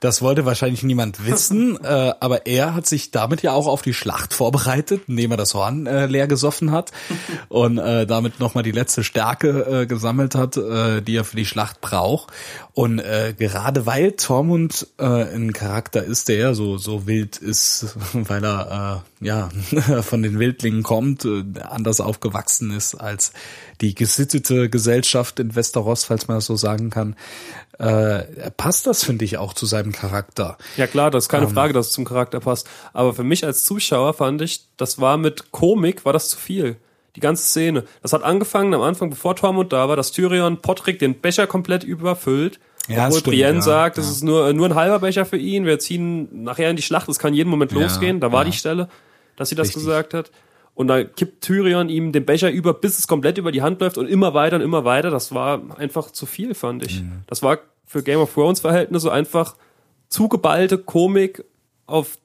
[0.00, 3.94] Das wollte wahrscheinlich niemand wissen, äh, aber er hat sich damit ja auch auf die
[3.94, 6.92] Schlacht vorbereitet, indem er das Horn äh, leer gesoffen hat
[7.48, 11.46] und äh, damit nochmal die letzte Stärke äh, gesammelt hat, äh, die er für die
[11.46, 12.32] Schlacht braucht.
[12.72, 17.96] Und äh, gerade weil Tormund äh, ein Charakter ist, der ja so so wild ist,
[18.12, 19.50] weil er äh, ja
[20.02, 23.32] von den Wildlingen kommt, äh, anders aufgewachsen ist als
[23.80, 27.16] die gesittete Gesellschaft in Westeros, falls man das so sagen kann,
[27.80, 30.58] äh, passt das, finde ich, auch zu seinem Charakter.
[30.76, 31.52] Ja klar, das ist keine Ähm.
[31.52, 32.68] Frage, dass es zum Charakter passt.
[32.92, 36.76] Aber für mich als Zuschauer fand ich, das war mit Komik, war das zu viel.
[37.16, 37.84] Die ganze Szene.
[38.02, 41.82] Das hat angefangen am Anfang, bevor Tormund da war, dass Tyrion Podrick den Becher komplett
[41.82, 42.60] überfüllt.
[42.86, 44.02] Ja, obwohl stimmt, Brienne ja, sagt, ja.
[44.02, 45.64] es ist nur, nur ein halber Becher für ihn.
[45.64, 48.20] Wir ziehen nachher in die Schlacht, es kann jeden Moment Ja, losgehen.
[48.20, 48.50] Da war ja.
[48.50, 48.88] die Stelle,
[49.36, 49.84] dass sie das Richtig.
[49.84, 50.30] gesagt hat.
[50.80, 53.98] Und dann kippt Tyrion ihm den Becher über, bis es komplett über die Hand läuft
[53.98, 55.10] und immer weiter und immer weiter.
[55.10, 57.02] Das war einfach zu viel, fand ich.
[57.02, 57.20] Mhm.
[57.26, 59.56] Das war für Game of Thrones Verhältnisse einfach
[60.08, 61.44] zu geballte Komik
[61.84, 62.16] auf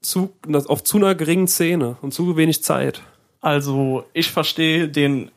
[0.00, 0.32] zu,
[0.68, 3.02] auf zu einer geringen Szene und zu wenig Zeit.
[3.42, 5.30] Also ich verstehe den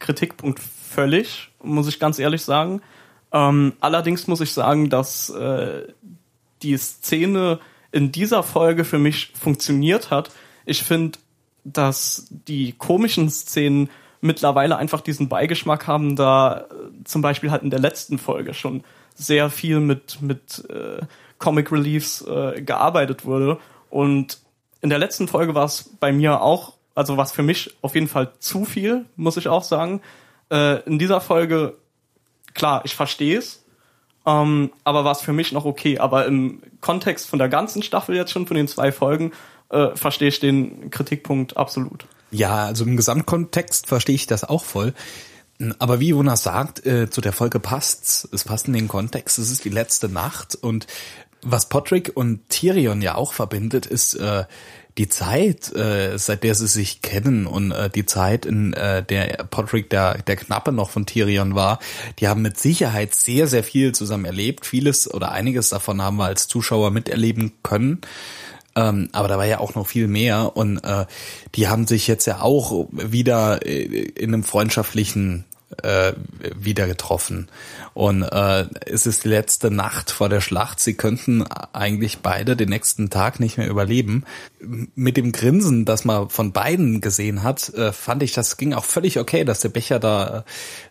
[0.00, 2.82] Kritikpunkt völlig, muss ich ganz ehrlich sagen.
[3.30, 5.86] Ähm, allerdings muss ich sagen, dass äh,
[6.64, 7.60] die Szene
[7.92, 10.32] in dieser Folge für mich funktioniert hat.
[10.64, 11.20] Ich finde,
[11.72, 16.64] dass die komischen Szenen mittlerweile einfach diesen Beigeschmack haben, da äh,
[17.04, 21.04] zum Beispiel halt in der letzten Folge schon sehr viel mit, mit äh,
[21.38, 23.58] Comic Reliefs äh, gearbeitet wurde.
[23.90, 24.38] Und
[24.80, 27.94] in der letzten Folge war es bei mir auch, also war es für mich auf
[27.94, 30.00] jeden Fall zu viel, muss ich auch sagen.
[30.50, 31.76] Äh, in dieser Folge,
[32.54, 33.64] klar, ich verstehe es,
[34.26, 35.98] ähm, aber war es für mich noch okay.
[35.98, 39.32] Aber im Kontext von der ganzen Staffel jetzt schon, von den zwei Folgen,
[39.70, 42.06] äh, verstehe ich den Kritikpunkt absolut.
[42.30, 44.94] Ja, also im Gesamtkontext verstehe ich das auch voll.
[45.78, 48.28] Aber wie Jonas sagt, äh, zu der Folge passt's.
[48.32, 49.38] Es passt in den Kontext.
[49.38, 50.86] Es ist die letzte Nacht und
[51.42, 54.44] was Podrick und Tyrion ja auch verbindet, ist äh,
[54.98, 59.44] die Zeit, äh, seit der sie sich kennen und äh, die Zeit, in äh, der
[59.50, 61.78] Podrick der, der Knappe noch von Tyrion war.
[62.18, 64.64] Die haben mit Sicherheit sehr, sehr viel zusammen erlebt.
[64.66, 68.00] Vieles oder einiges davon haben wir als Zuschauer miterleben können.
[68.76, 71.06] Ähm, aber da war ja auch noch viel mehr und äh,
[71.54, 75.44] die haben sich jetzt ja auch wieder äh, in einem freundschaftlichen
[75.82, 76.12] äh,
[76.54, 77.48] wieder getroffen.
[77.94, 80.78] Und äh, es ist die letzte Nacht vor der Schlacht.
[80.78, 84.24] Sie könnten eigentlich beide den nächsten Tag nicht mehr überleben.
[84.94, 88.84] Mit dem Grinsen, das man von beiden gesehen hat, äh, fand ich, das ging auch
[88.84, 90.44] völlig okay, dass der Becher da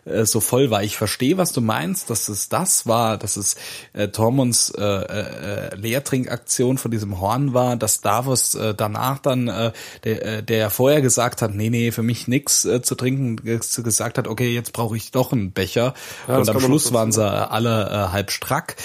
[0.04, 0.82] äh, so voll war.
[0.82, 3.56] Ich verstehe, was du meinst, dass es das war, dass es
[3.92, 9.72] äh, Tormunds äh, äh, Leertrinkaktion von diesem Horn war, dass Davos äh, danach dann, äh,
[10.04, 13.46] der, äh, der ja vorher gesagt hat, nee, nee, für mich nix äh, zu trinken,
[13.46, 15.94] äh, gesagt hat, okay, jetzt brauche ich doch einen Becher.
[16.28, 18.76] Ja, Und am Schluss waren sie alle äh, halb strack.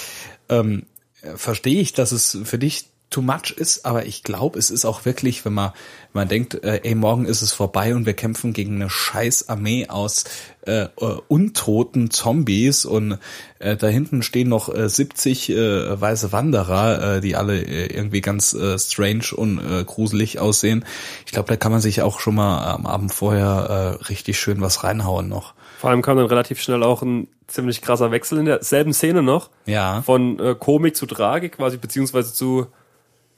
[0.48, 0.86] Ähm,
[1.22, 4.84] äh, verstehe ich, dass es für dich too much ist, aber ich glaube, es ist
[4.84, 5.72] auch wirklich, wenn man,
[6.12, 9.48] wenn man denkt, äh, ey, morgen ist es vorbei und wir kämpfen gegen eine scheiß
[9.48, 10.24] Armee aus
[10.66, 10.88] äh, äh,
[11.28, 13.18] untoten Zombies und
[13.58, 18.20] äh, da hinten stehen noch äh, 70 äh, weiße Wanderer, äh, die alle äh, irgendwie
[18.20, 20.84] ganz äh, strange und äh, gruselig aussehen.
[21.26, 24.60] Ich glaube, da kann man sich auch schon mal am Abend vorher äh, richtig schön
[24.60, 25.54] was reinhauen noch.
[25.78, 29.50] Vor allem kam dann relativ schnell auch ein ziemlich krasser Wechsel in derselben Szene noch.
[29.66, 30.02] Ja.
[30.02, 32.68] Von äh, Komik zu Tragik quasi, beziehungsweise zu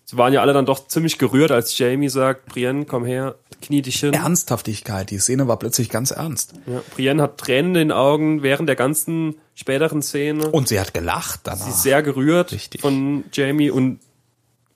[0.05, 3.83] sie waren ja alle dann doch ziemlich gerührt, als Jamie sagt, Brienne, komm her, knie
[3.83, 4.13] dich hin.
[4.13, 6.55] Ernsthaftigkeit, die Szene war plötzlich ganz ernst.
[6.67, 10.49] Ja, Brienne hat Tränen in den Augen während der ganzen späteren Szene.
[10.51, 11.65] Und sie hat gelacht danach.
[11.65, 12.81] Sie ist sehr gerührt Richtig.
[12.81, 14.01] von Jamie und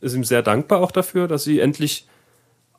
[0.00, 2.06] ist ihm sehr dankbar auch dafür, dass sie endlich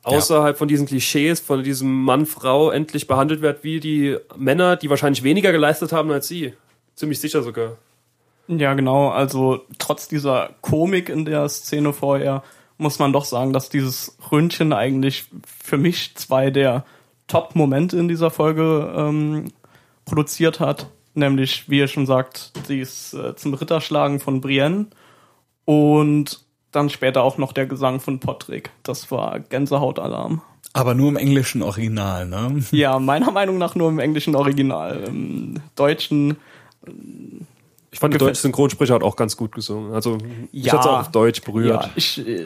[0.02, 5.22] außerhalb von diesen Klischees, von diesem Mann-Frau endlich behandelt wird wie die Männer, die wahrscheinlich
[5.22, 6.54] weniger geleistet haben als sie.
[6.94, 7.76] Ziemlich sicher sogar.
[8.58, 9.10] Ja, genau.
[9.10, 12.42] Also trotz dieser Komik in der Szene vorher
[12.78, 15.26] muss man doch sagen, dass dieses Röntchen eigentlich
[15.62, 16.84] für mich zwei der
[17.28, 19.52] Top-Momente in dieser Folge ähm,
[20.04, 20.88] produziert hat.
[21.14, 24.86] Nämlich, wie ihr schon sagt, sie ist äh, zum Ritterschlagen von Brienne
[25.64, 28.70] und dann später auch noch der Gesang von Potrick.
[28.82, 30.42] Das war Gänsehautalarm.
[30.72, 32.64] Aber nur im englischen Original, ne?
[32.70, 35.04] Ja, meiner Meinung nach nur im englischen Original.
[35.06, 36.36] Im Deutschen
[37.92, 39.92] Ich fand, der Gefällt- deutsche Synchronsprecher hat auch ganz gut gesungen.
[39.92, 40.18] Also,
[40.52, 40.74] ich Ja.
[40.74, 41.84] hat's auch auf Deutsch berührt.
[41.84, 42.42] Ja, ich, äh,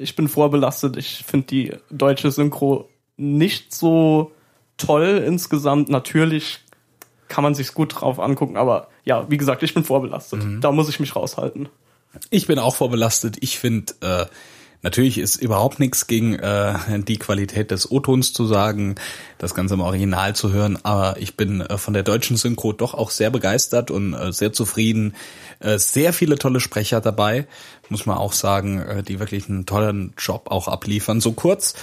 [0.00, 0.96] ich bin vorbelastet.
[0.96, 4.32] Ich finde die deutsche Synchro nicht so
[4.76, 5.88] toll insgesamt.
[5.88, 6.58] Natürlich
[7.28, 10.42] kann man sich's gut drauf angucken, aber ja, wie gesagt, ich bin vorbelastet.
[10.60, 11.68] Da muss ich mich raushalten.
[12.30, 13.36] Ich bin auch vorbelastet.
[13.40, 14.26] Ich finde, äh,
[14.82, 18.96] natürlich ist überhaupt nichts gegen äh, die Qualität des O-Tons zu sagen,
[19.38, 22.94] das Ganze im Original zu hören, aber ich bin äh, von der deutschen Synchro doch
[22.94, 25.14] auch sehr begeistert und äh, sehr zufrieden.
[25.60, 27.46] Äh, sehr viele tolle Sprecher dabei,
[27.88, 31.20] muss man auch sagen, äh, die wirklich einen tollen Job auch abliefern.
[31.20, 31.74] So kurz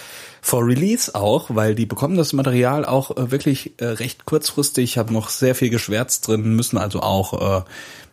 [0.42, 5.14] vor Release auch, weil die bekommen das Material auch äh, wirklich äh, recht kurzfristig, haben
[5.14, 7.64] noch sehr viel geschwärzt drin, müssen also auch äh,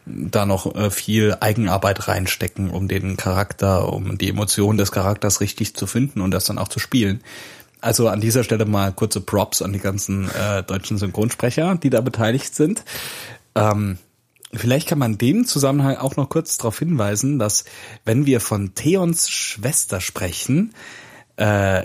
[0.06, 5.74] da noch äh, viel Eigenarbeit reinstecken, um den Charakter, um die Emotionen des Charakters richtig
[5.74, 7.22] zu finden und das dann auch zu spielen.
[7.80, 12.00] Also an dieser Stelle mal kurze Props an die ganzen äh, deutschen Synchronsprecher, die da
[12.00, 12.84] beteiligt sind.
[13.54, 13.98] Ähm,
[14.52, 17.64] vielleicht kann man dem Zusammenhang auch noch kurz darauf hinweisen, dass
[18.04, 20.74] wenn wir von Theons Schwester sprechen,
[21.36, 21.84] äh,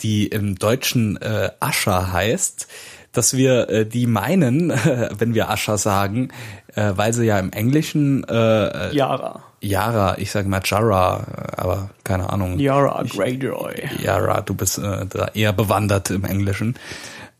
[0.00, 2.68] die im Deutschen äh, Ascha heißt,
[3.12, 4.70] dass wir äh, die meinen,
[5.18, 6.30] wenn wir Ascha sagen,
[6.74, 9.42] äh, weil sie ja im Englischen äh, Yara.
[9.60, 11.24] Yara, ich sage mal Jara,
[11.56, 12.58] aber keine Ahnung.
[12.58, 13.74] Yara Greyjoy.
[14.02, 16.74] Yara, du bist äh, da eher bewandert im Englischen.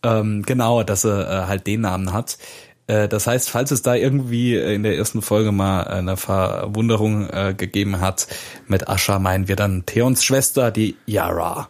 [0.05, 2.39] Ähm, genau, dass er äh, halt den Namen hat.
[2.87, 7.55] Äh, das heißt, falls es da irgendwie in der ersten Folge mal eine Verwunderung äh,
[7.57, 8.27] gegeben hat,
[8.67, 11.69] mit Ascha meinen wir dann Theons Schwester, die Yara.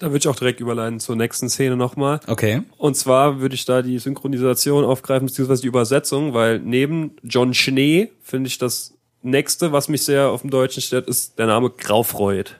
[0.00, 2.20] Da würde ich auch direkt überleiten zur nächsten Szene nochmal.
[2.26, 2.62] Okay.
[2.78, 8.10] Und zwar würde ich da die Synchronisation aufgreifen, beziehungsweise die Übersetzung, weil neben John Schnee
[8.22, 12.56] finde ich das nächste, was mich sehr auf dem Deutschen steht, ist der Name Graufreud.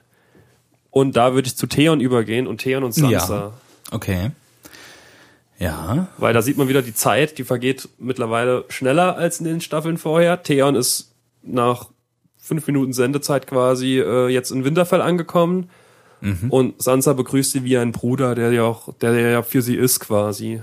[0.91, 3.35] Und da würde ich zu Theon übergehen und Theon und Sansa.
[3.35, 3.53] Ja.
[3.89, 4.29] Okay.
[5.57, 6.09] Ja.
[6.19, 9.97] Weil da sieht man wieder die Zeit, die vergeht mittlerweile schneller als in den Staffeln
[9.97, 10.43] vorher.
[10.43, 11.87] Theon ist nach
[12.37, 15.71] fünf Minuten Sendezeit quasi äh, jetzt in Winterfell angekommen.
[16.49, 19.99] Und Sansa begrüßt sie wie ein Bruder, der ja auch, der ja für sie ist
[19.99, 20.61] quasi.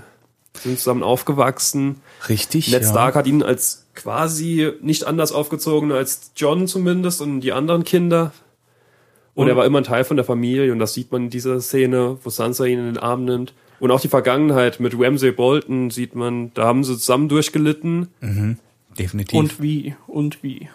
[0.57, 1.97] Sind zusammen aufgewachsen.
[2.27, 2.71] Richtig.
[2.71, 2.89] Ned ja.
[2.89, 8.31] Stark hat ihn als quasi nicht anders aufgezogen als John zumindest und die anderen Kinder.
[9.35, 11.29] Und, Und- er war immer ein Teil von der Familie und das sieht man in
[11.29, 13.53] dieser Szene, wo Sansa ihn in den Arm nimmt.
[13.79, 18.07] Und auch die Vergangenheit mit Ramsay Bolton sieht man, da haben sie zusammen durchgelitten.
[18.97, 19.39] Definitiv.
[19.39, 19.95] Und wie?
[20.07, 20.67] Und wie?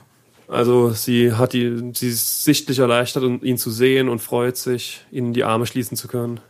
[0.48, 5.00] Also sie hat die, sie ist sichtlich erleichtert, um ihn zu sehen und freut sich,
[5.10, 6.40] ihn in die Arme schließen zu können.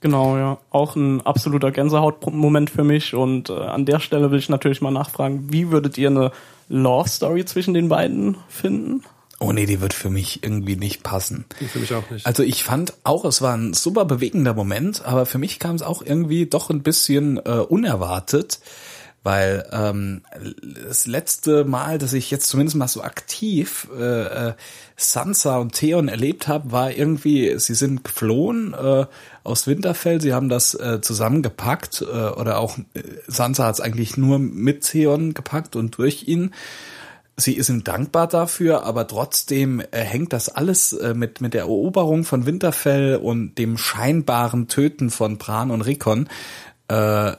[0.00, 0.58] Genau, ja.
[0.70, 3.14] Auch ein absoluter Gänsehautmoment für mich.
[3.14, 6.32] Und äh, an der Stelle will ich natürlich mal nachfragen, wie würdet ihr eine
[6.68, 9.02] Love Story zwischen den beiden finden?
[9.40, 11.44] oh nee, die wird für mich irgendwie nicht passen.
[11.72, 12.26] Für mich auch nicht.
[12.26, 15.82] Also ich fand auch, es war ein super bewegender Moment, aber für mich kam es
[15.82, 18.60] auch irgendwie doch ein bisschen äh, unerwartet,
[19.22, 20.22] weil ähm,
[20.86, 24.52] das letzte Mal, dass ich jetzt zumindest mal so aktiv äh, äh,
[24.96, 29.06] Sansa und Theon erlebt habe, war irgendwie, sie sind geflohen äh,
[29.44, 34.16] aus Winterfell, sie haben das äh, zusammengepackt äh, oder auch äh, Sansa hat es eigentlich
[34.16, 36.54] nur mit Theon gepackt und durch ihn.
[37.36, 41.62] Sie ist ihm dankbar dafür, aber trotzdem äh, hängt das alles äh, mit, mit der
[41.62, 46.28] Eroberung von Winterfell und dem scheinbaren Töten von Bran und Rickon,
[46.90, 46.94] äh,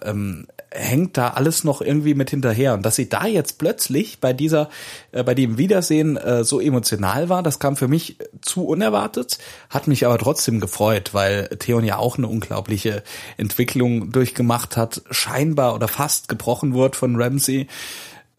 [0.09, 2.73] ähm, hängt da alles noch irgendwie mit hinterher.
[2.73, 4.69] Und dass sie da jetzt plötzlich bei dieser,
[5.11, 9.87] äh, bei dem Wiedersehen äh, so emotional war, das kam für mich zu unerwartet, hat
[9.87, 13.03] mich aber trotzdem gefreut, weil Theon ja auch eine unglaubliche
[13.37, 17.67] Entwicklung durchgemacht hat, scheinbar oder fast gebrochen wurde von Ramsey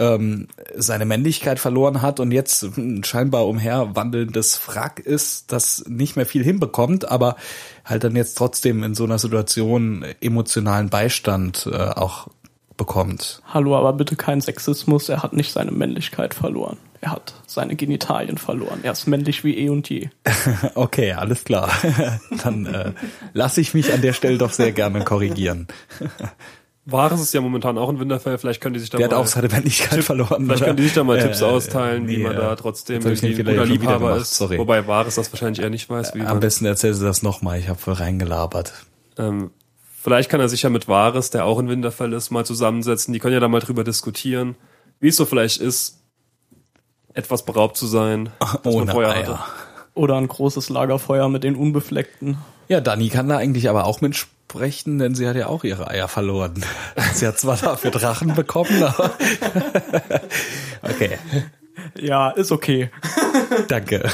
[0.01, 6.27] ähm, seine Männlichkeit verloren hat und jetzt ein scheinbar umherwandelndes Wrack ist, das nicht mehr
[6.27, 7.37] viel hinbekommt, aber
[7.85, 12.29] halt dann jetzt trotzdem in so einer Situation emotionalen Beistand äh, auch
[12.77, 13.43] bekommt.
[13.53, 16.79] Hallo, aber bitte kein Sexismus, er hat nicht seine Männlichkeit verloren.
[17.03, 18.81] Er hat seine Genitalien verloren.
[18.83, 20.09] Er ist männlich wie eh und je.
[20.75, 21.71] Okay, alles klar.
[22.43, 22.93] Dann äh,
[23.33, 25.67] lasse ich mich an der Stelle doch sehr gerne korrigieren.
[26.87, 29.19] Wahres ist ja momentan auch in Winterfell, vielleicht können die sich da Der hat mal,
[29.19, 30.45] auch seine Männlichkeit verloren.
[30.47, 30.67] vielleicht oder?
[30.67, 33.27] können die sich da mal Äh, Tipps austeilen, wie nee, man äh, da trotzdem irgendwie
[33.41, 34.35] ein guter Liebhaber ist.
[34.37, 34.59] sorry.
[34.59, 37.59] Wobei Wahres das wahrscheinlich eher nicht weiß, wie Am man, besten erzählst du das nochmal,
[37.59, 38.73] ich habe voll reingelabert.
[39.19, 39.51] ähm,
[40.03, 43.13] Vielleicht kann er sich ja mit Wahres, der auch in Winterfell ist, mal zusammensetzen.
[43.13, 44.57] Die können ja da mal drüber diskutieren,
[44.99, 45.99] wie es so vielleicht ist,
[47.13, 48.31] etwas beraubt zu sein.
[48.65, 49.15] Ohne Eier.
[49.15, 49.39] hatte.
[49.93, 52.39] Oder ein großes Lagerfeuer mit den Unbefleckten.
[52.71, 56.07] Ja, Dani kann da eigentlich aber auch mitsprechen, denn sie hat ja auch ihre Eier
[56.07, 56.65] verloren.
[57.15, 59.11] Sie hat zwar dafür Drachen bekommen, aber
[60.83, 61.19] okay,
[61.99, 62.91] Ja, ist okay.
[63.67, 64.09] danke.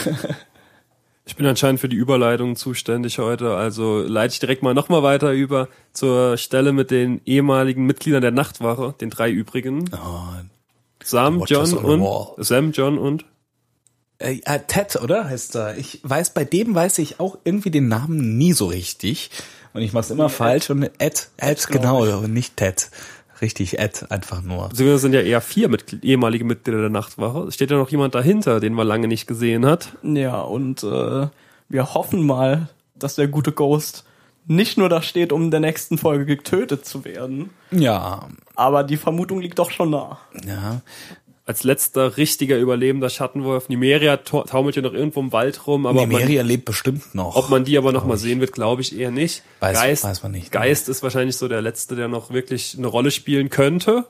[1.26, 5.32] Ich bin anscheinend für die Überleitung zuständig heute, also leite ich direkt mal nochmal weiter
[5.32, 9.84] über zur Stelle mit den ehemaligen Mitgliedern der Nachtwache, den drei übrigen.
[9.92, 10.28] Oh,
[11.04, 12.44] Sam, Watchers John und.
[12.44, 13.26] Sam, John und
[14.18, 15.76] Äh, äh, Ted, oder heißt er?
[15.76, 19.30] Ich weiß, bei dem weiß ich auch irgendwie den Namen nie so richtig.
[19.74, 20.70] Und ich mach's immer falsch.
[20.70, 22.90] Und Ed, Ed, genau, und nicht Ted.
[23.42, 24.70] Richtig, Ed, einfach nur.
[24.70, 27.40] beziehungsweise sind ja eher vier Mitgl ehemalige Mitglieder der Nachtwache.
[27.48, 29.90] Es steht ja noch jemand dahinter, den man lange nicht gesehen hat.
[30.02, 31.28] Ja, und äh,
[31.68, 34.04] wir hoffen mal, dass der gute Ghost
[34.46, 38.96] nicht nur da steht, um in der nächsten Folge getötet zu werden, Ja, aber die
[38.96, 40.18] Vermutung liegt doch schon nah.
[40.46, 40.80] ja.
[41.48, 43.68] Als letzter richtiger überlebender Schattenwolf.
[43.68, 47.14] Nimeria tau- taumelt ja noch irgendwo im Wald rum, aber ob man, Nemeria lebt bestimmt
[47.14, 47.36] noch.
[47.36, 49.42] ob man die aber noch mal sehen wird, glaube ich eher nicht.
[49.60, 50.50] Weiß- Geist, weiß man nicht.
[50.50, 54.06] Geist ist wahrscheinlich so der letzte, der noch wirklich eine Rolle spielen könnte.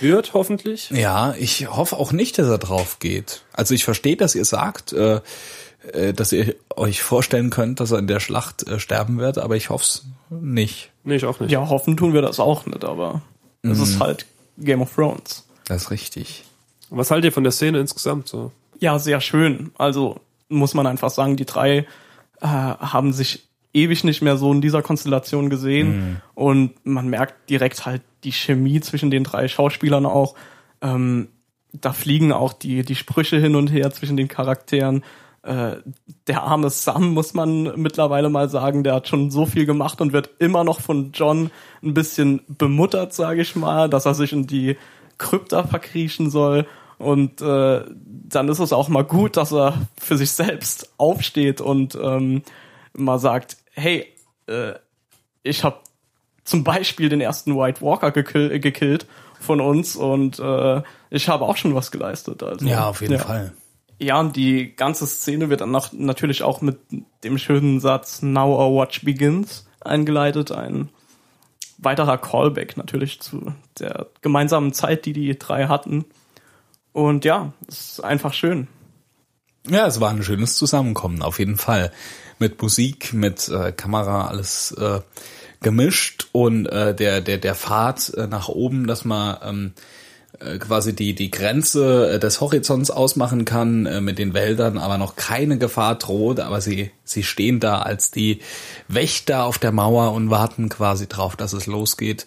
[0.00, 0.90] Wird, hoffentlich.
[0.90, 3.42] Ja, ich hoffe auch nicht, dass er drauf geht.
[3.52, 5.20] Also ich verstehe, dass ihr sagt, äh,
[5.92, 9.56] äh, dass ihr euch vorstellen könnt, dass er in der Schlacht äh, sterben wird, aber
[9.56, 10.90] ich hoffe es nicht.
[11.04, 11.52] Nee, ich auch nicht.
[11.52, 13.22] Ja, hoffen tun wir das auch nicht, aber
[13.62, 14.26] es ist halt
[14.58, 15.46] Game of Thrones.
[15.66, 16.42] Das ist richtig.
[16.90, 18.52] Was haltet ihr von der Szene insgesamt so?
[18.78, 19.70] Ja, sehr schön.
[19.76, 21.86] Also muss man einfach sagen, die drei
[22.40, 27.84] äh, haben sich ewig nicht mehr so in dieser Konstellation gesehen und man merkt direkt
[27.84, 30.34] halt die Chemie zwischen den drei Schauspielern auch.
[30.80, 31.28] Ähm,
[31.72, 35.04] da fliegen auch die die Sprüche hin und her zwischen den Charakteren.
[35.42, 35.76] Äh,
[36.26, 40.12] der arme Sam muss man mittlerweile mal sagen, der hat schon so viel gemacht und
[40.12, 41.50] wird immer noch von John
[41.82, 44.76] ein bisschen bemuttert, sage ich mal, dass er sich in die
[45.18, 46.66] Krypta verkriechen soll.
[46.98, 51.94] Und äh, dann ist es auch mal gut, dass er für sich selbst aufsteht und
[51.94, 52.42] ähm,
[52.94, 54.06] mal sagt, hey,
[54.46, 54.72] äh,
[55.42, 55.76] ich habe
[56.44, 59.06] zum Beispiel den ersten White Walker gekill gekillt
[59.40, 62.42] von uns und äh, ich habe auch schon was geleistet.
[62.42, 63.52] Also, Ja, auf jeden Fall.
[63.98, 66.78] Ja, und die ganze Szene wird dann noch, natürlich auch mit
[67.24, 70.52] dem schönen Satz Now our watch begins eingeleitet.
[70.52, 70.90] Ein
[71.78, 76.04] weiterer Callback natürlich zu der gemeinsamen Zeit, die die drei hatten.
[76.92, 78.68] Und ja, es ist einfach schön.
[79.68, 81.92] Ja, es war ein schönes Zusammenkommen, auf jeden Fall.
[82.38, 85.00] Mit Musik, mit äh, Kamera, alles äh,
[85.60, 89.80] gemischt und äh, der, der, der Pfad äh, nach oben, dass man ähm, äh,
[90.58, 95.16] quasi die, die Grenze äh, des Horizonts ausmachen kann äh, mit den Wäldern, aber noch
[95.16, 98.40] keine Gefahr droht, aber sie, sie stehen da als die
[98.88, 102.26] Wächter auf der Mauer und warten quasi drauf, dass es losgeht.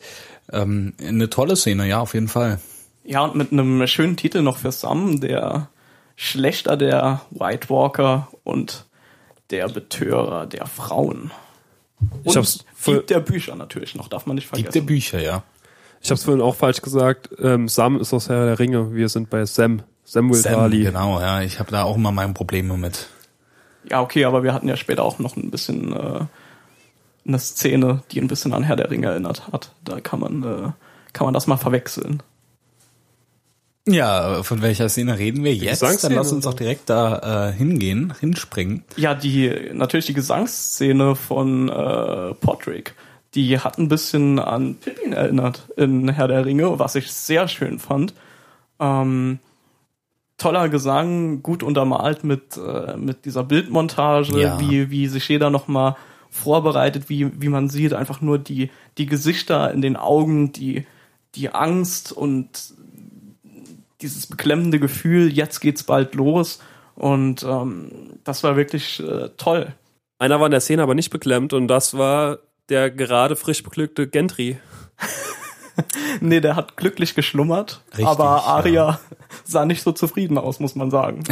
[0.52, 2.60] Ähm, eine tolle Szene, ja, auf jeden Fall.
[3.04, 5.70] Ja, und mit einem schönen Titel noch für Sam, der
[6.16, 8.86] Schlechter der White Walker und
[9.52, 11.32] der Betörer der Frauen.
[12.24, 14.86] Ich hab's Und voll- Dieb der Bücher natürlich noch, darf man nicht Gibt der vergessen.
[14.88, 15.44] Bücher, ja.
[16.02, 17.30] Ich habe es vorhin auch falsch gesagt.
[17.42, 18.94] Ähm, Sam ist aus Herr der Ringe.
[18.94, 19.84] Wir sind bei Sam.
[20.06, 20.84] Samuel Sam, Tarly.
[20.84, 21.42] genau, ja.
[21.42, 23.08] Ich habe da auch immer meine Probleme mit.
[23.90, 26.26] Ja, okay, aber wir hatten ja später auch noch ein bisschen äh,
[27.28, 29.72] eine Szene, die ein bisschen an Herr der Ringe erinnert hat.
[29.86, 30.72] Da kann man, äh,
[31.14, 32.24] kann man das mal verwechseln.
[33.88, 35.82] Ja, von welcher Szene reden wir jetzt?
[35.82, 38.84] Dann lass uns doch direkt da äh, hingehen, hinspringen.
[38.98, 42.94] Ja, die natürlich die Gesangsszene von äh, Podrick,
[43.36, 47.80] die hat ein bisschen an Pippin erinnert in Herr der Ringe, was ich sehr schön
[47.80, 48.14] fand.
[48.80, 49.40] Ähm,
[50.38, 54.60] toller Gesang, gut untermalt mit äh, mit dieser Bildmontage, Ja.
[54.60, 55.96] wie wie sich jeder noch mal
[56.32, 60.86] vorbereitet, wie wie man sieht, einfach nur die die Gesichter in den Augen, die
[61.36, 62.74] die Angst und
[64.02, 66.60] dieses beklemmende Gefühl, jetzt geht's bald los.
[66.96, 67.92] Und ähm,
[68.24, 69.74] das war wirklich äh, toll.
[70.20, 72.40] Einer war in der Szene aber nicht beklemmt und das war
[72.70, 74.58] der gerade frisch beglückte Gentry.
[76.20, 78.42] Nee, der hat glücklich geschlummert, Richtig, aber ja.
[78.42, 79.00] Aria
[79.46, 81.24] sah nicht so zufrieden aus, muss man sagen.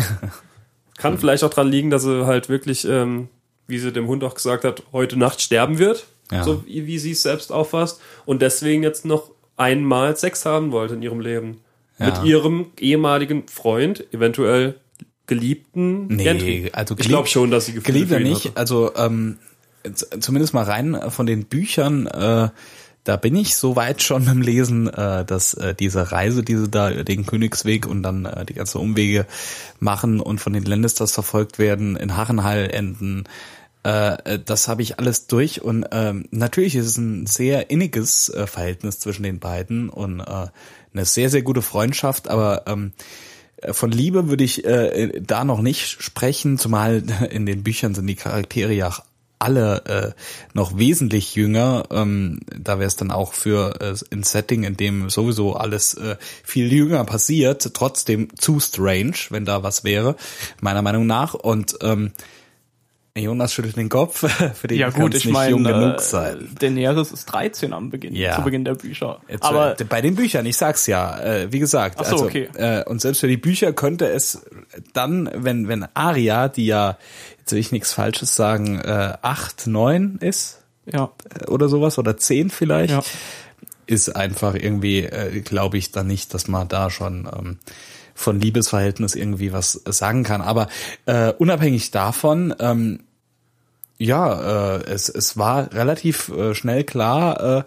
[0.97, 3.27] Kann vielleicht auch dran liegen, dass sie halt wirklich, ähm,
[3.67, 6.07] wie sie dem Hund auch gesagt hat, heute Nacht sterben wird.
[6.31, 6.43] Ja.
[6.45, 7.99] So wie, wie sie es selbst auffasst.
[8.25, 11.61] Und deswegen jetzt noch einmal Sex haben wollte in ihrem Leben.
[11.99, 12.05] Ja.
[12.05, 14.75] mit ihrem ehemaligen Freund, eventuell
[15.25, 16.07] Geliebten.
[16.07, 16.69] Nee, Gendry.
[16.71, 18.45] also ich glaube schon, dass sie Gefühle Geliebter nicht.
[18.45, 18.57] hatte.
[18.57, 19.39] Also ähm,
[19.93, 22.49] zumindest mal rein von den Büchern, äh,
[23.03, 26.69] da bin ich so weit schon im Lesen, äh, dass äh, diese Reise, die sie
[26.69, 29.25] da den Königsweg und dann äh, die ganzen Umwege
[29.79, 33.23] machen und von den Lannisters verfolgt werden, in Harrenhal enden,
[33.87, 35.61] äh, äh, das habe ich alles durch.
[35.61, 40.47] Und ähm, natürlich ist es ein sehr inniges äh, Verhältnis zwischen den beiden und äh,
[40.93, 42.91] eine sehr, sehr gute Freundschaft, aber ähm,
[43.57, 48.07] äh, von Liebe würde ich äh, da noch nicht sprechen, zumal in den Büchern sind
[48.07, 48.93] die Charaktere ja
[49.39, 50.11] alle äh,
[50.53, 51.85] noch wesentlich jünger.
[51.91, 56.17] Ähm, da wäre es dann auch für äh, ein Setting, in dem sowieso alles äh,
[56.43, 60.15] viel jünger passiert, trotzdem zu strange, wenn da was wäre,
[60.61, 61.33] meiner Meinung nach.
[61.33, 62.11] Und ähm,
[63.15, 64.19] Jonas schüttelt den Kopf,
[64.55, 66.55] für den Ja kann gut, es ich nicht meine, jung genug äh, sein.
[66.59, 68.35] Daenerys ist 13 am Beginn, Ja.
[68.35, 69.21] zu Beginn der Bücher.
[69.27, 72.25] Jetzt, Aber äh, bei den Büchern, ich sag's ja, äh, wie gesagt, Ach so, also
[72.25, 72.49] okay.
[72.55, 74.45] äh, und selbst für die Bücher könnte es
[74.93, 76.97] dann, wenn wenn Aria, die ja
[77.51, 82.49] will ich nichts Falsches sagen, äh, acht, neun ist ja, äh, oder sowas oder zehn
[82.49, 83.03] vielleicht, Ja.
[83.85, 87.57] ist einfach irgendwie, äh, glaube ich, dann nicht, dass man da schon ähm,
[88.15, 90.41] von Liebesverhältnis irgendwie was sagen kann.
[90.41, 90.67] Aber
[91.05, 93.01] äh, unabhängig davon, ähm,
[93.99, 97.63] ja, äh, es, es war relativ äh, schnell klar, äh,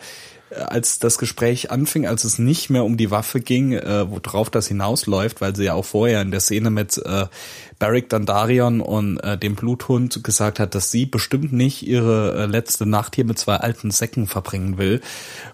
[0.55, 4.67] als das Gespräch anfing, als es nicht mehr um die Waffe ging, äh, worauf das
[4.67, 7.27] hinausläuft, weil sie ja auch vorher in der Szene mit äh,
[7.79, 12.87] Barrick Dandarion und äh, dem Bluthund gesagt hat, dass sie bestimmt nicht ihre äh, letzte
[12.87, 15.01] Nacht hier mit zwei alten Säcken verbringen will.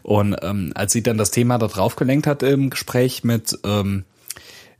[0.02, 4.04] Und ähm, als sie dann das Thema da drauf gelenkt hat im Gespräch mit ähm,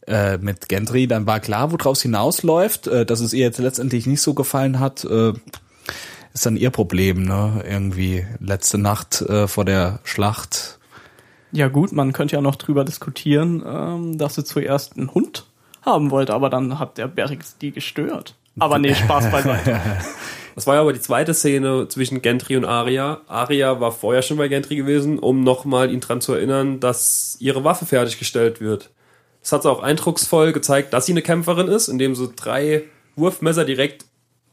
[0.06, 4.22] äh, mit Gendry, dann war klar, woraus hinausläuft, äh, dass es ihr jetzt letztendlich nicht
[4.22, 5.32] so gefallen hat, äh,
[6.36, 7.64] ist dann ihr Problem, ne?
[7.66, 10.78] Irgendwie letzte Nacht äh, vor der Schlacht.
[11.50, 15.46] ja gut, man könnte ja noch drüber diskutieren, ähm, dass sie zuerst einen Hund
[15.82, 18.34] haben wollte, aber dann hat der Berix die gestört.
[18.58, 19.80] Aber nee, Spaß beiseite.
[20.54, 23.20] Das war ja aber die zweite Szene zwischen Gentry und Arya.
[23.26, 27.62] Arya war vorher schon bei Gentry gewesen, um nochmal ihn dran zu erinnern, dass ihre
[27.62, 28.88] Waffe fertiggestellt wird.
[29.42, 32.84] Das hat sie auch eindrucksvoll gezeigt, dass sie eine Kämpferin ist, indem sie drei
[33.16, 34.06] Wurfmesser direkt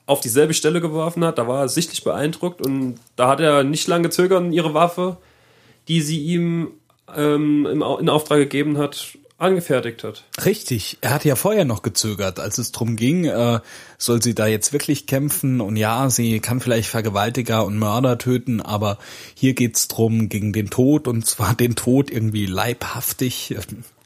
[0.05, 1.37] auf dieselbe Stelle geworfen hat.
[1.37, 5.17] Da war er sichtlich beeindruckt und da hat er nicht lange gezögert ihre Waffe,
[5.87, 6.71] die sie ihm
[7.15, 10.23] ähm, in Auftrag gegeben hat, angefertigt hat.
[10.45, 13.59] Richtig, er hat ja vorher noch gezögert, als es drum ging, äh,
[13.97, 18.61] soll sie da jetzt wirklich kämpfen und ja, sie kann vielleicht Vergewaltiger und Mörder töten,
[18.61, 18.97] aber
[19.35, 23.55] hier geht's drum gegen den Tod und zwar den Tod irgendwie leibhaftig.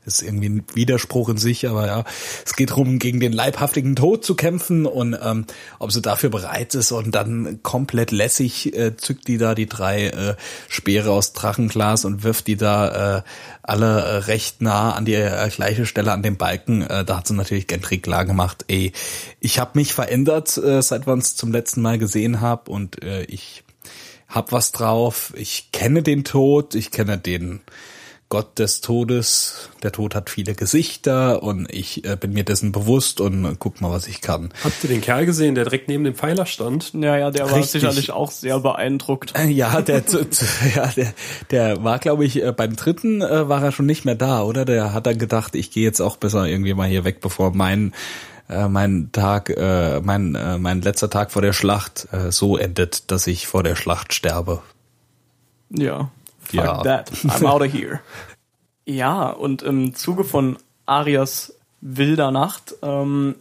[0.07, 2.03] Ist irgendwie ein Widerspruch in sich, aber ja,
[2.45, 5.45] es geht drum, gegen den leibhaftigen Tod zu kämpfen und ähm,
[5.79, 10.07] ob sie dafür bereit ist und dann komplett lässig äh, zückt die da die drei
[10.07, 10.35] äh,
[10.69, 13.21] Speere aus Drachenglas und wirft die da äh,
[13.63, 16.83] alle äh, recht nah an die äh, gleiche Stelle an dem Balken.
[16.83, 18.93] Äh, da hat sie natürlich Gentry klar gemacht, ey,
[19.41, 23.23] ich habe mich verändert, äh, seit wir uns zum letzten Mal gesehen haben und äh,
[23.23, 23.63] ich
[24.29, 27.61] hab was drauf, ich kenne den Tod, ich kenne den
[28.29, 29.69] Gott des Todes.
[29.83, 33.79] Der Tod hat viele Gesichter und ich äh, bin mir dessen bewusst und äh, guck
[33.79, 34.49] mal, was ich kann.
[34.65, 36.91] Habt ihr den Kerl gesehen, der direkt neben dem Pfeiler stand?
[36.93, 37.71] Ja, ja, der war Richtig.
[37.81, 39.33] sicherlich auch sehr beeindruckt.
[39.37, 41.13] Äh, Ja, der, zu- zu- ja, der,
[41.51, 44.65] der war, glaube ich, äh, beim dritten äh, war er schon nicht mehr da, oder?
[44.65, 47.93] Der hat dann gedacht, ich gehe jetzt auch besser irgendwie mal hier weg, bevor mein
[48.49, 53.09] äh, mein Tag, äh, mein äh, mein letzter Tag vor der Schlacht äh, so endet,
[53.11, 54.61] dass ich vor der Schlacht sterbe.
[55.69, 56.11] Ja.
[56.47, 56.83] Fuck Ja.
[56.83, 57.11] that.
[57.11, 57.99] I'm out of here.
[58.89, 63.35] Ja, und im Zuge von Arias wilder Nacht ähm,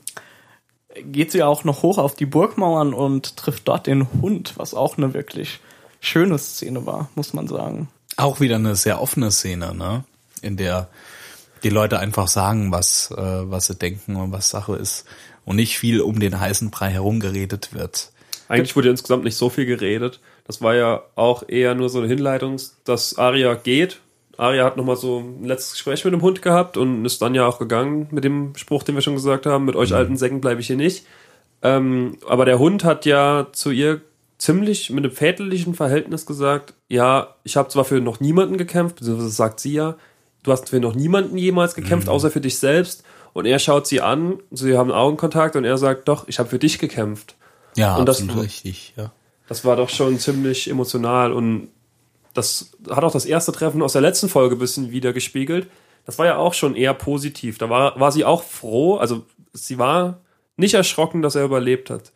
[1.05, 4.99] geht sie auch noch hoch auf die Burgmauern und trifft dort den Hund, was auch
[4.99, 5.61] eine wirklich
[6.01, 7.89] schöne Szene war, muss man sagen.
[8.17, 10.03] Auch wieder eine sehr offene Szene, ne?
[10.43, 10.89] In der
[11.63, 15.05] die Leute einfach sagen, was, äh, was sie denken und was Sache ist.
[15.45, 18.11] Und nicht viel um den heißen Brei herumgeredet wird.
[18.49, 20.21] Eigentlich wurde insgesamt nicht so viel geredet.
[20.47, 24.01] Das war ja auch eher nur so eine Hinleitung, dass Aria geht.
[24.37, 27.47] Aria hat nochmal so ein letztes Gespräch mit dem Hund gehabt und ist dann ja
[27.47, 30.61] auch gegangen mit dem Spruch, den wir schon gesagt haben, mit euch alten Säcken bleibe
[30.61, 31.07] ich hier nicht.
[31.63, 34.03] Ähm, aber der Hund hat ja zu ihr
[34.39, 39.31] ziemlich mit einem väterlichen Verhältnis gesagt, ja, ich habe zwar für noch niemanden gekämpft, beziehungsweise
[39.31, 39.97] sagt sie ja,
[40.43, 43.03] du hast für noch niemanden jemals gekämpft, außer für dich selbst.
[43.33, 46.59] Und er schaut sie an, sie haben Augenkontakt und er sagt, doch, ich habe für
[46.59, 47.37] dich gekämpft.
[47.77, 49.13] Ja, Und das- absolut richtig, ja.
[49.49, 51.69] Das war doch schon ziemlich emotional und
[52.35, 55.69] das hat auch das erste Treffen aus der letzten Folge ein bisschen wieder gespiegelt.
[56.05, 57.57] Das war ja auch schon eher positiv.
[57.59, 60.19] Da war, war sie auch froh, also sie war
[60.57, 62.13] nicht erschrocken, dass er überlebt hat.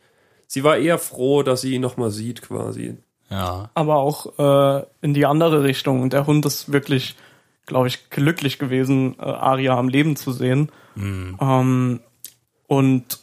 [0.47, 2.97] Sie war eher froh, dass sie ihn nochmal sieht quasi.
[3.29, 3.69] Ja.
[3.73, 4.37] Aber auch
[4.81, 6.01] äh, in die andere Richtung.
[6.01, 7.15] Und der Hund ist wirklich
[7.67, 10.69] glaube ich, glücklich gewesen, äh, Arya am Leben zu sehen.
[10.97, 12.01] Ähm,
[12.67, 13.19] und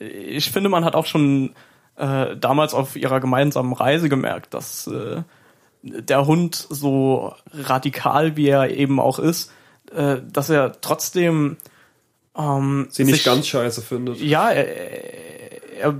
[0.00, 1.52] ich finde, man hat auch schon
[1.96, 5.22] äh, damals auf ihrer gemeinsamen Reise gemerkt, dass äh,
[5.82, 9.52] der Hund so radikal, wie er eben auch ist,
[9.94, 11.56] äh, dass er trotzdem
[12.36, 14.20] ähm, Sie nicht sich- ganz scheiße findet.
[14.20, 14.66] ja, er,
[15.80, 15.94] er,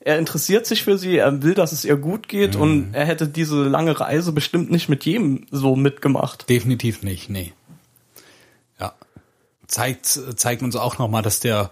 [0.00, 2.60] er interessiert sich für sie, er will, dass es ihr gut geht Mhm.
[2.62, 6.48] und er hätte diese lange Reise bestimmt nicht mit jedem so mitgemacht.
[6.48, 7.52] Definitiv nicht, nee.
[9.70, 11.70] Zeigt, zeigt uns auch nochmal, dass der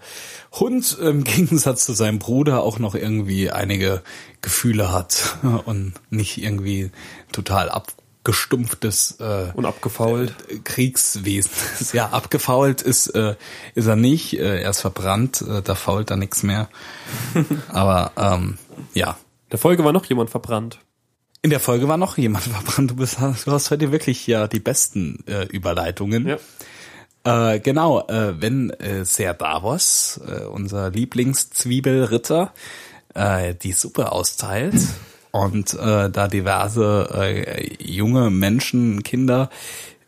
[0.53, 4.01] Hund im Gegensatz zu seinem Bruder auch noch irgendwie einige
[4.41, 6.91] Gefühle hat und nicht irgendwie
[7.33, 10.33] total abgestumpftes äh, Und abgefault.
[10.63, 11.93] Kriegswesen ist.
[11.93, 13.35] Ja, abgefault ist, äh,
[13.75, 14.39] ist er nicht.
[14.39, 16.69] Äh, er ist verbrannt, äh, da fault er nichts mehr.
[17.67, 18.57] Aber ähm,
[18.93, 19.17] ja.
[19.47, 20.79] In der Folge war noch jemand verbrannt.
[21.41, 22.91] In der Folge war noch jemand verbrannt.
[22.91, 26.27] Du, bist, du hast heute wirklich ja die besten äh, Überleitungen.
[26.27, 26.37] Ja.
[27.23, 32.53] Äh, genau, äh, wenn äh, Ser Davos, äh, unser Lieblingszwiebelritter,
[33.13, 34.75] äh, die Suppe austeilt
[35.31, 39.49] und äh, da diverse äh, junge Menschen, Kinder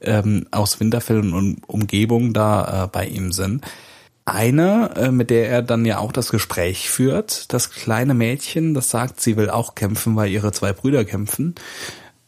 [0.01, 3.65] ähm, aus Winterfell und Umgebung da äh, bei ihm sind.
[4.23, 8.89] Eine, äh, mit der er dann ja auch das Gespräch führt, das kleine Mädchen, das
[8.89, 11.55] sagt, sie will auch kämpfen, weil ihre zwei Brüder kämpfen,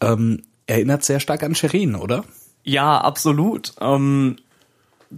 [0.01, 2.25] ähm, erinnert sehr stark an Sherin, oder?
[2.63, 3.73] Ja, absolut.
[3.79, 4.37] Ähm,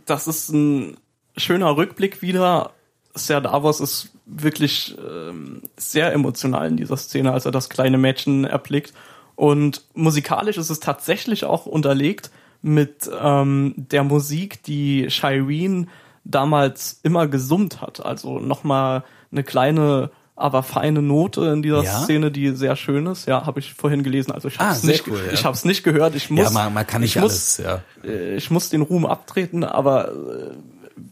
[0.05, 0.97] das ist ein
[1.37, 2.71] schöner Rückblick wieder.
[3.13, 8.45] Ser Davos ist wirklich ähm, sehr emotional in dieser Szene, als er das kleine Mädchen
[8.45, 8.93] erblickt.
[9.35, 12.31] Und musikalisch ist es tatsächlich auch unterlegt
[12.61, 15.89] mit ähm, der Musik, die Shireen
[16.23, 18.03] damals immer gesummt hat.
[18.03, 21.99] Also nochmal eine kleine, aber feine Note in dieser Ja?
[22.03, 23.25] Szene, die sehr schön ist.
[23.27, 24.31] Ja, habe ich vorhin gelesen.
[24.31, 25.31] Also ich habe Ah, es sehr nicht, cool, ja.
[25.33, 26.15] ich habe es nicht gehört.
[26.15, 28.09] Ich muss, ja, man, man kann nicht ich muss, alles, ja.
[28.09, 30.51] äh, ich muss den Ruhm abtreten, aber äh,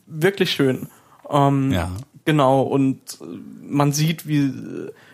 [0.08, 0.88] wirklich schön.
[1.30, 1.90] Ähm, Ja.
[2.26, 3.26] Genau, und äh,
[3.68, 4.52] man sieht, wie,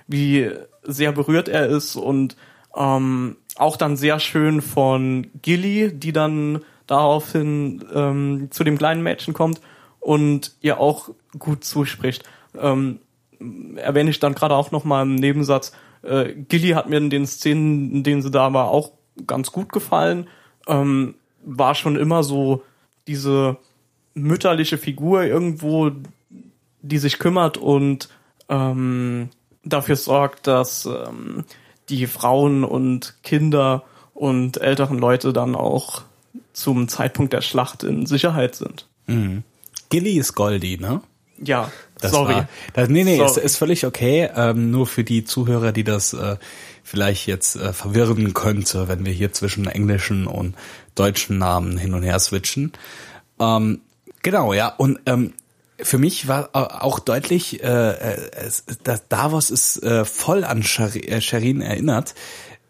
[0.08, 0.50] wie
[0.84, 2.36] sehr berührt er ist und
[2.76, 9.34] ähm, auch dann sehr schön von Gilly, die dann daraufhin ähm, zu dem kleinen Mädchen
[9.34, 9.60] kommt
[10.00, 12.24] und ihr auch gut zuspricht.
[12.60, 13.00] Ähm,
[13.76, 15.72] erwähne ich dann gerade auch noch mal im Nebensatz.
[16.02, 18.92] Äh, Gilly hat mir in den Szenen, in denen sie da war, auch
[19.28, 20.28] ganz gut gefallen.
[20.68, 22.64] Ähm, war schon immer so
[23.08, 23.58] diese
[24.14, 25.92] mütterliche Figur irgendwo,
[26.82, 28.10] die sich kümmert und
[28.50, 29.30] ähm,
[29.64, 31.46] dafür sorgt, dass ähm,
[31.90, 33.84] die Frauen und Kinder
[34.14, 36.04] und älteren Leute dann auch
[36.54, 38.88] zum Zeitpunkt der Schlacht in Sicherheit sind.
[39.90, 41.02] Gilly ist Goldie, ne?
[41.42, 41.72] Ja,
[42.02, 42.34] Das sorry.
[42.36, 43.30] War, das, nee, nee, Sorry.
[43.30, 44.30] ist, ist völlig okay.
[44.36, 46.38] Ähm, nur für die Zuhörer, die das äh,
[46.84, 50.56] vielleicht jetzt äh, verwirren könnte, wenn wir hier zwischen englischen und
[50.96, 52.72] deutschen Namen hin und her switchen.
[53.40, 53.82] Ähm,
[54.22, 54.70] genau, ja.
[54.70, 55.34] Und ähm,
[55.82, 58.30] für mich war au- auch deutlich, äh, äh,
[58.84, 62.16] dass Davos ist äh, voll an äh, Sherin erinnert.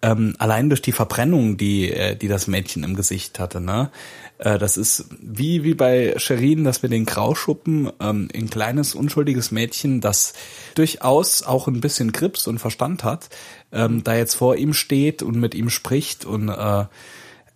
[0.01, 3.91] Ähm, allein durch die Verbrennung, die, äh, die das Mädchen im Gesicht hatte, ne?
[4.37, 9.51] Äh, das ist wie, wie bei Sherin, dass wir den Grauschuppen, ähm, ein kleines, unschuldiges
[9.51, 10.33] Mädchen, das
[10.75, 13.29] durchaus auch ein bisschen Grips und Verstand hat,
[13.71, 16.85] ähm, da jetzt vor ihm steht und mit ihm spricht und äh,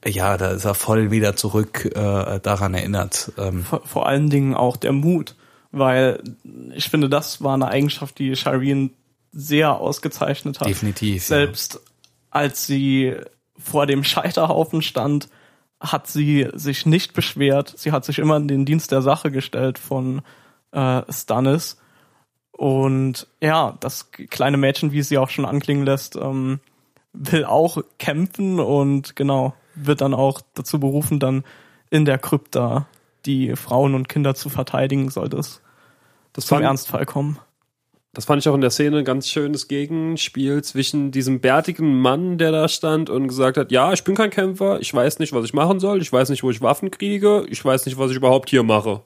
[0.06, 3.32] ja, da ist er voll wieder zurück äh, daran erinnert.
[3.38, 5.36] Ähm, vor, vor allen Dingen auch der Mut,
[5.72, 6.22] weil
[6.76, 8.92] ich finde, das war eine Eigenschaft, die Shireen
[9.32, 10.68] sehr ausgezeichnet hat.
[10.68, 11.48] Definitiv, ja.
[12.34, 13.16] Als sie
[13.58, 15.30] vor dem Scheiterhaufen stand,
[15.80, 17.74] hat sie sich nicht beschwert.
[17.78, 20.24] Sie hat sich immer in den Dienst der Sache gestellt von
[20.72, 21.78] äh, Stannis.
[22.52, 26.60] Und ja, das kleine Mädchen, wie es sie auch schon anklingen lässt, ähm,
[27.14, 31.44] will auch kämpfen und genau, wird dann auch dazu berufen, dann
[31.92, 32.88] in der Krypta
[33.28, 35.62] die Frauen und Kinder zu verteidigen, sollte es
[36.34, 37.38] Das zum Ernstfall kommen.
[38.14, 42.38] Das fand ich auch in der Szene ein ganz schönes Gegenspiel zwischen diesem bärtigen Mann,
[42.38, 45.46] der da stand und gesagt hat, ja, ich bin kein Kämpfer, ich weiß nicht, was
[45.46, 48.18] ich machen soll, ich weiß nicht, wo ich Waffen kriege, ich weiß nicht, was ich
[48.18, 49.02] überhaupt hier mache.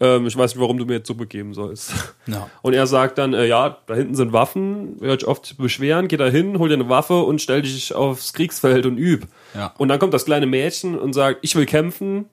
[0.00, 1.94] Ähm, ich weiß nicht, warum du mir jetzt Suppe geben sollst.
[2.26, 2.50] ja.
[2.60, 6.16] Und er sagt dann, äh, ja, da hinten sind Waffen, hört euch oft beschweren, geh
[6.16, 9.26] da hin, hol dir eine Waffe und stell dich aufs Kriegsfeld und üb.
[9.54, 9.72] Ja.
[9.78, 12.26] Und dann kommt das kleine Mädchen und sagt, ich will kämpfen,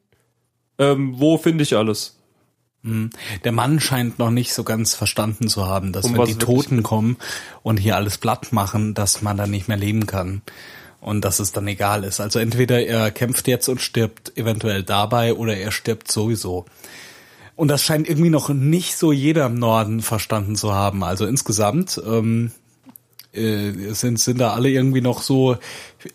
[0.78, 2.20] ähm, wo finde ich alles?
[2.84, 6.82] Der Mann scheint noch nicht so ganz verstanden zu haben, dass Um wenn die Toten
[6.82, 7.18] kommen
[7.62, 10.42] und hier alles platt machen, dass man dann nicht mehr leben kann.
[11.00, 12.20] Und dass es dann egal ist.
[12.20, 16.66] Also entweder er kämpft jetzt und stirbt eventuell dabei oder er stirbt sowieso.
[17.56, 21.04] Und das scheint irgendwie noch nicht so jeder im Norden verstanden zu haben.
[21.04, 22.52] Also insgesamt ähm,
[23.34, 25.58] äh, sind, sind da alle irgendwie noch so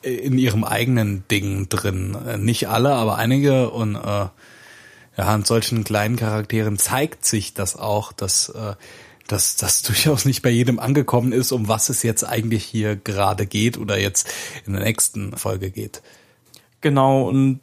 [0.02, 2.16] in ihrem eigenen Ding drin.
[2.26, 4.26] Äh, Nicht alle, aber einige und äh,
[5.16, 8.74] ja, an solchen kleinen Charakteren zeigt sich das auch, dass äh,
[9.28, 13.46] dass das durchaus nicht bei jedem angekommen ist, um was es jetzt eigentlich hier gerade
[13.46, 14.32] geht oder jetzt
[14.66, 16.02] in der nächsten Folge geht.
[16.80, 17.60] Genau, und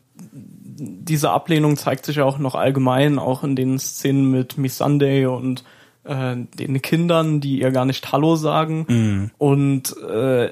[0.75, 5.25] diese Ablehnung zeigt sich ja auch noch allgemein, auch in den Szenen mit Miss Sunday
[5.25, 5.63] und
[6.03, 9.31] äh, den Kindern, die ihr gar nicht Hallo sagen.
[9.37, 10.49] Und äh,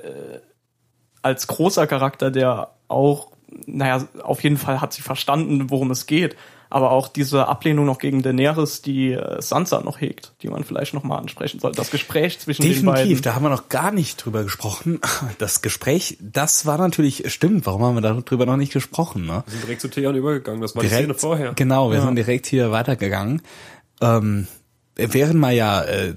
[1.21, 3.31] als großer Charakter, der auch,
[3.65, 6.35] naja, auf jeden Fall hat sie verstanden, worum es geht,
[6.71, 10.93] aber auch diese Ablehnung noch gegen Daenerys, die äh, Sansa noch hegt, die man vielleicht
[10.93, 11.75] noch mal ansprechen sollte.
[11.75, 12.95] Das Gespräch zwischen den beiden.
[12.95, 14.99] Definitiv, da haben wir noch gar nicht drüber gesprochen.
[15.37, 19.43] Das Gespräch, das war natürlich, stimmt, warum haben wir darüber noch nicht gesprochen, ne?
[19.45, 21.53] Wir sind direkt zu Theon übergegangen, das war die Szene vorher.
[21.53, 23.41] Genau, wir sind direkt hier weitergegangen.
[24.01, 24.47] Ähm,
[24.95, 26.13] während man ja äh,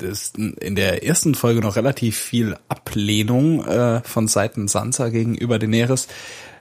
[0.61, 6.09] in der ersten Folge noch relativ viel Ablehnung äh, von Seiten Sansa gegenüber Daenerys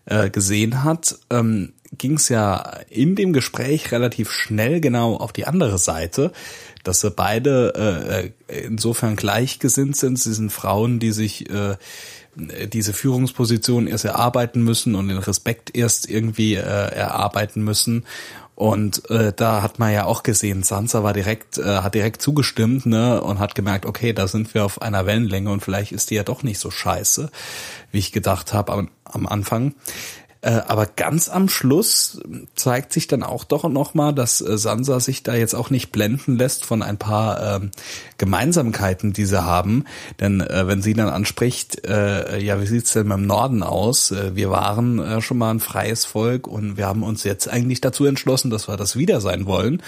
[0.06, 5.46] äh, gesehen hat, ähm, ging es ja in dem Gespräch relativ schnell genau auf die
[5.46, 6.32] andere Seite,
[6.84, 10.20] dass sie beide äh, insofern gleichgesinnt sind.
[10.20, 11.76] Sie sind Frauen, die sich äh,
[12.36, 18.06] diese Führungsposition erst erarbeiten müssen und den Respekt erst irgendwie äh, erarbeiten müssen.
[18.56, 22.86] Und äh, da hat man ja auch gesehen, Sansa war direkt, äh, hat direkt zugestimmt,
[22.86, 26.16] ne, und hat gemerkt, okay, da sind wir auf einer Wellenlänge und vielleicht ist die
[26.16, 27.32] ja doch nicht so scheiße,
[27.92, 29.74] wie ich gedacht habe am, am Anfang.
[30.44, 32.20] Äh, aber ganz am Schluss
[32.56, 35.94] zeigt sich dann auch doch noch mal, dass äh, Sansa sich da jetzt auch nicht
[35.94, 37.72] blenden lässt von ein paar ähm,
[38.18, 39.86] Gemeinsamkeiten, die sie haben.
[40.20, 44.12] Denn äh, wenn sie dann anspricht, äh, ja, wie sieht's denn beim Norden aus?
[44.12, 47.80] Äh, wir waren äh, schon mal ein freies Volk und wir haben uns jetzt eigentlich
[47.80, 49.82] dazu entschlossen, dass wir das wieder sein wollen.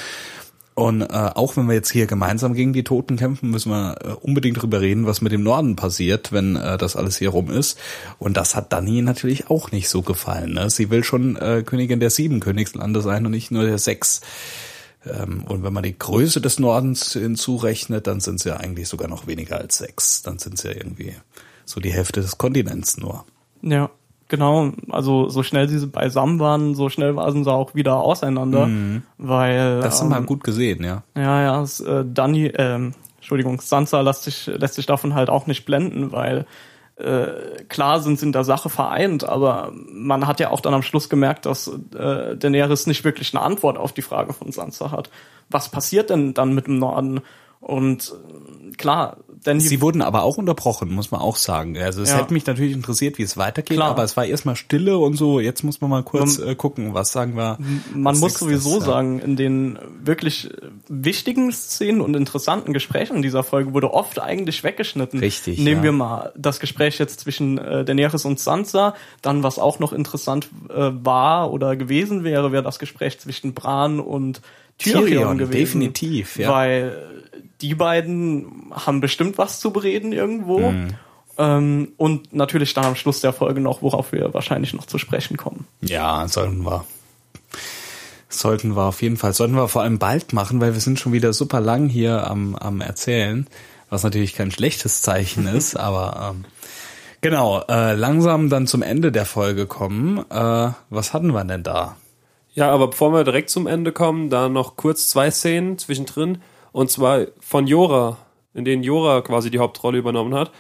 [0.76, 4.10] Und äh, auch wenn wir jetzt hier gemeinsam gegen die Toten kämpfen, müssen wir äh,
[4.10, 7.80] unbedingt drüber reden, was mit dem Norden passiert, wenn äh, das alles hier rum ist.
[8.20, 10.54] Und das hat Dani natürlich auch nicht so gefallen.
[10.54, 10.70] Ne?
[10.70, 14.20] Sie will schon äh, Königin der sieben Königslande sein und nicht nur der sechs.
[15.06, 19.08] Ähm, und wenn man die Größe des Nordens hinzurechnet, dann sind sie ja eigentlich sogar
[19.08, 20.24] noch weniger als sechs.
[20.24, 21.14] Dann sind sie ja irgendwie
[21.64, 23.24] so die Hälfte des Kontinents nur.
[23.62, 23.90] Ja,
[24.28, 24.72] genau.
[24.90, 28.70] Also so schnell sie beisammen waren, so schnell waren sie auch wieder auseinander,
[29.18, 31.04] weil Das haben ähm, wir gut gesehen, ja.
[31.16, 35.48] Ja, ja, es, äh, Dani, ähm, Entschuldigung, Sansa lässt sich, lässt sich davon halt auch
[35.48, 36.46] nicht blenden, weil
[36.98, 40.82] äh, klar sind sie in der Sache vereint, aber man hat ja auch dann am
[40.82, 41.68] Schluss gemerkt, dass
[41.98, 45.10] äh, Daenerys nicht wirklich eine Antwort auf die Frage von Sansa hat.
[45.50, 47.20] Was passiert denn dann mit dem Norden?
[47.60, 51.78] Und äh, klar, denn Sie wurden aber auch unterbrochen, muss man auch sagen.
[51.78, 52.18] Also es Ja.
[52.18, 53.92] hätte mich natürlich interessiert, wie es weitergeht, Klar.
[53.92, 55.40] aber es war erstmal Stille und so.
[55.40, 57.58] Jetzt muss man mal kurz äh, gucken, was sagen wir.
[57.94, 58.86] man muss sowieso ja.
[58.86, 60.50] sagen, in den wirklich
[60.88, 65.20] wichtigen Szenen und interessanten Gesprächen dieser Folge wurde oft eigentlich weggeschnitten.
[65.20, 65.84] Richtig, Nehmen ja.
[65.84, 70.50] wir mal das Gespräch jetzt zwischen äh, Daenerys und Sansa, dann was auch noch interessant
[70.70, 74.42] äh, war oder gewesen wäre, wäre das Gespräch zwischen Bran und
[74.78, 75.52] Tyrion, Tyrion, gewesen.
[75.60, 76.52] definitiv, ja.
[76.52, 77.24] Weil
[77.66, 80.72] die beiden haben bestimmt was zu bereden irgendwo.
[80.72, 80.90] Mhm.
[81.38, 85.36] Ähm, und natürlich dann am Schluss der Folge noch, worauf wir wahrscheinlich noch zu sprechen
[85.36, 85.66] kommen.
[85.82, 86.86] Ja, sollten wir.
[88.30, 89.34] Sollten wir auf jeden Fall.
[89.34, 92.56] Sollten wir vor allem bald machen, weil wir sind schon wieder super lang hier am,
[92.56, 93.48] am Erzählen,
[93.90, 96.46] was natürlich kein schlechtes Zeichen ist, aber ähm,
[97.22, 100.20] genau, äh, langsam dann zum Ende der Folge kommen.
[100.30, 101.98] Äh, was hatten wir denn da?
[102.54, 106.38] Ja, aber bevor wir direkt zum Ende kommen, da noch kurz zwei Szenen zwischendrin.
[106.76, 108.18] Und zwar von Jora,
[108.54, 110.52] in denen Jora quasi die Hauptrolle übernommen hat.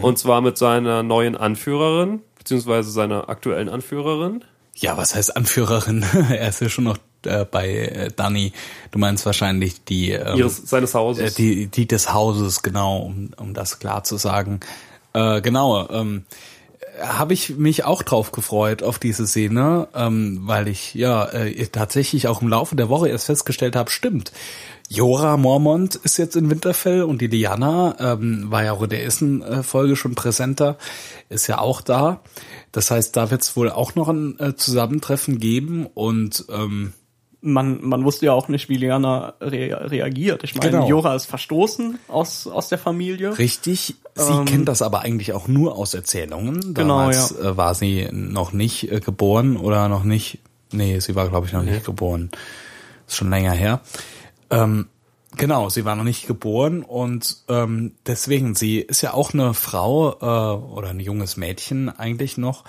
[0.00, 4.42] Und zwar mit seiner neuen Anführerin, beziehungsweise seiner aktuellen Anführerin.
[4.74, 6.02] Ja, was heißt Anführerin?
[6.30, 6.96] er ist ja schon noch
[7.26, 8.54] äh, bei äh, Dani.
[8.90, 11.34] Du meinst wahrscheinlich die, ähm, Ihres, seines äh, Hauses.
[11.34, 14.60] die, die des Hauses, genau, um, um das klar zu sagen.
[15.12, 16.24] Äh, genau, ähm,
[17.02, 22.28] habe ich mich auch drauf gefreut auf diese Szene, ähm, weil ich ja äh, tatsächlich
[22.28, 24.32] auch im Laufe der Woche erst festgestellt habe, stimmt.
[24.92, 29.04] Jora Mormont ist jetzt in Winterfell und die Liana ähm, war ja auch in der
[29.04, 30.78] ersten äh, Folge schon präsenter,
[31.28, 32.22] ist ja auch da.
[32.72, 36.92] Das heißt, da wird es wohl auch noch ein äh, Zusammentreffen geben und ähm,
[37.40, 40.42] man, man wusste ja auch nicht, wie Liana rea reagiert.
[40.42, 40.88] Ich meine, Genau.
[40.88, 43.38] Jora ist verstoßen aus, aus der Familie.
[43.38, 43.94] Richtig.
[44.16, 46.74] Sie Ähm, kennt das aber eigentlich auch nur aus Erzählungen.
[46.74, 50.40] Genau, Damals äh, war sie noch nicht äh, geboren oder noch nicht.
[50.72, 52.30] Nee, sie war, glaube ich, noch nicht geboren.
[53.06, 53.80] Ist schon länger her.
[54.50, 54.88] Ähm,
[55.36, 60.12] genau, sie war noch nicht geboren und ähm, deswegen, sie ist ja auch eine Frau
[60.12, 62.64] äh, oder ein junges Mädchen eigentlich noch,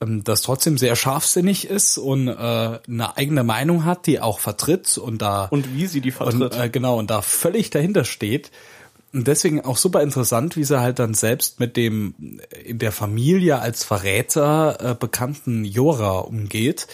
[0.00, 4.98] ähm, das trotzdem sehr scharfsinnig ist und äh, eine eigene Meinung hat, die auch vertritt
[4.98, 6.42] und da Und wie sie die vertritt.
[6.42, 8.50] und, äh, genau, und da völlig dahinter steht.
[9.12, 13.58] Und deswegen auch super interessant, wie sie halt dann selbst mit dem in der Familie
[13.58, 16.86] als Verräter äh, bekannten Jora umgeht.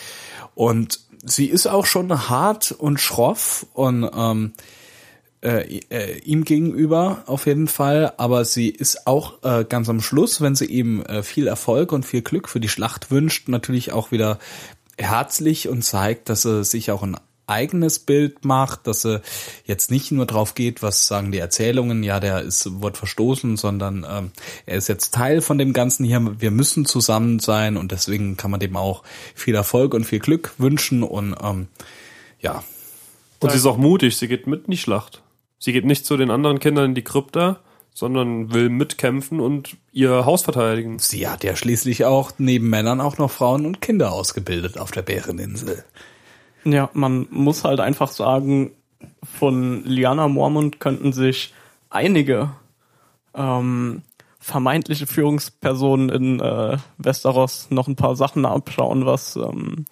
[0.56, 4.52] Und sie ist auch schon hart und schroff und ähm,
[5.40, 10.40] äh, äh, ihm gegenüber auf jeden Fall, aber sie ist auch äh, ganz am Schluss,
[10.40, 14.10] wenn sie ihm äh, viel Erfolg und viel Glück für die Schlacht wünscht, natürlich auch
[14.10, 14.40] wieder
[14.98, 17.16] herzlich und zeigt, dass er sich auch ein
[17.48, 19.22] eigenes Bild macht, dass er
[19.64, 24.06] jetzt nicht nur drauf geht, was sagen die Erzählungen, ja, der ist, wird verstoßen, sondern
[24.08, 24.30] ähm,
[24.66, 26.40] er ist jetzt Teil von dem Ganzen hier.
[26.40, 29.02] Wir müssen zusammen sein und deswegen kann man dem auch
[29.34, 31.68] viel Erfolg und viel Glück wünschen und ähm,
[32.40, 32.62] ja.
[33.40, 35.22] Und sie ist auch mutig, sie geht mit in die Schlacht.
[35.58, 37.60] Sie geht nicht zu den anderen Kindern in die Krypta,
[37.98, 41.00] sondern will mitkämpfen und ihr Haus verteidigen.
[41.00, 45.02] Sie hat ja schließlich auch neben Männern auch noch Frauen und Kinder ausgebildet auf der
[45.02, 45.84] Bäreninsel.
[46.64, 48.72] Ja, man muss halt einfach sagen,
[49.22, 51.54] von Liana Mormont könnten sich
[51.90, 52.50] einige
[53.34, 54.02] ähm,
[54.38, 59.84] vermeintliche Führungspersonen in äh, Westeros noch ein paar Sachen abschauen, was ähm,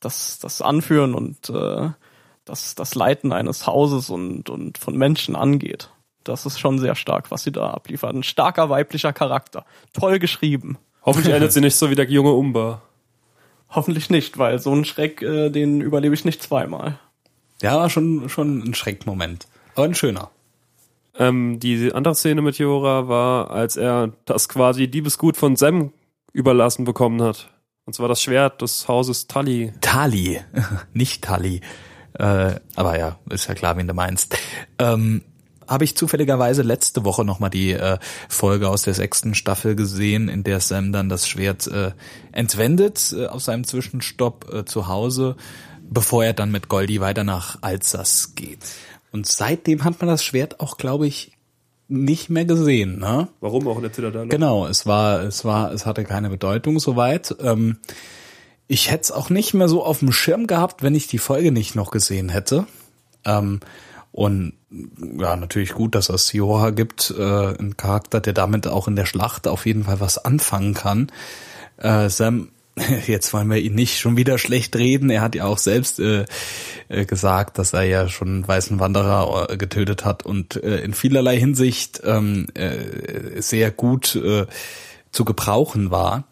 [0.00, 1.90] das, das Anführen und äh,
[2.44, 5.90] das, das Leiten eines Hauses und, und von Menschen angeht.
[6.24, 8.14] Das ist schon sehr stark, was sie da abliefert.
[8.14, 9.64] Ein starker weiblicher Charakter.
[9.92, 10.78] Toll geschrieben.
[11.02, 12.82] Hoffentlich endet sie nicht so wie der junge Umbar.
[13.70, 16.98] Hoffentlich nicht, weil so einen Schreck, äh, den überlebe ich nicht zweimal.
[17.60, 19.46] Ja, war schon, schon ein Schreckmoment.
[19.74, 20.30] Aber ein schöner.
[21.18, 25.92] Ähm, die andere Szene mit Jora war, als er das quasi Diebesgut von Sam
[26.32, 27.50] überlassen bekommen hat.
[27.84, 29.72] Und zwar das Schwert des Hauses Tully.
[29.80, 30.40] Tali,
[30.92, 31.60] nicht Tali.
[32.14, 34.36] Äh, aber ja, ist ja klar, wen du meinst.
[34.78, 35.22] Ähm,
[35.68, 37.98] habe ich zufälligerweise letzte Woche nochmal die äh,
[38.28, 41.92] Folge aus der sechsten Staffel gesehen, in der Sam dann das Schwert äh,
[42.32, 45.36] entwendet äh, aus seinem Zwischenstopp äh, zu Hause,
[45.88, 48.64] bevor er dann mit Goldie weiter nach Alsace geht.
[49.12, 51.32] Und seitdem hat man das Schwert auch, glaube ich,
[51.88, 52.98] nicht mehr gesehen.
[52.98, 53.28] Ne?
[53.40, 54.28] Warum auch in der Zitadelle?
[54.28, 57.34] Genau, es war, es war, es hatte keine Bedeutung soweit.
[57.40, 57.78] Ähm,
[58.66, 61.50] ich hätte es auch nicht mehr so auf dem Schirm gehabt, wenn ich die Folge
[61.50, 62.66] nicht noch gesehen hätte.
[63.24, 63.60] Ähm,
[64.12, 68.96] und ja, natürlich gut, dass es Joha gibt, äh, ein Charakter, der damit auch in
[68.96, 71.10] der Schlacht auf jeden Fall was anfangen kann.
[71.78, 72.48] Äh, Sam,
[73.06, 75.10] jetzt wollen wir ihn nicht schon wieder schlecht reden.
[75.10, 76.26] Er hat ja auch selbst äh,
[76.88, 80.92] äh, gesagt, dass er ja schon einen weißen Wanderer äh, getötet hat und äh, in
[80.92, 84.46] vielerlei Hinsicht ähm, äh, sehr gut äh,
[85.10, 86.24] zu gebrauchen war.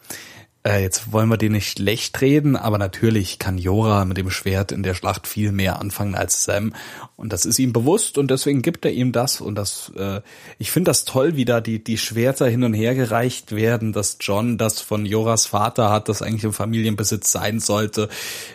[0.67, 4.73] Äh, jetzt wollen wir den nicht schlecht reden, aber natürlich kann Jora mit dem Schwert
[4.73, 6.75] in der Schlacht viel mehr anfangen als Sam.
[7.15, 9.41] Und das ist ihm bewusst und deswegen gibt er ihm das.
[9.41, 10.23] Und das, äh,
[10.59, 14.19] ich finde das toll, wie da die, die Schwerter hin und her gereicht werden, dass
[14.21, 18.09] John das von Joras Vater hat, das eigentlich im Familienbesitz sein sollte.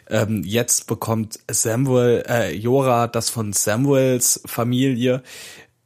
[0.09, 5.23] Ähm, jetzt bekommt Samuel, äh, Jora das von Samuels Familie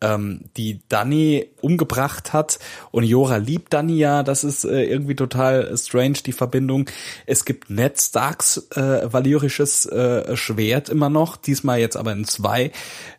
[0.02, 2.60] ähm, die Danny umgebracht hat.
[2.92, 6.90] Und Jora liebt Danny ja, das ist äh, irgendwie total strange, die Verbindung.
[7.26, 12.72] Es gibt Ned Starks äh, valyrisches äh, Schwert immer noch, diesmal jetzt aber in zwei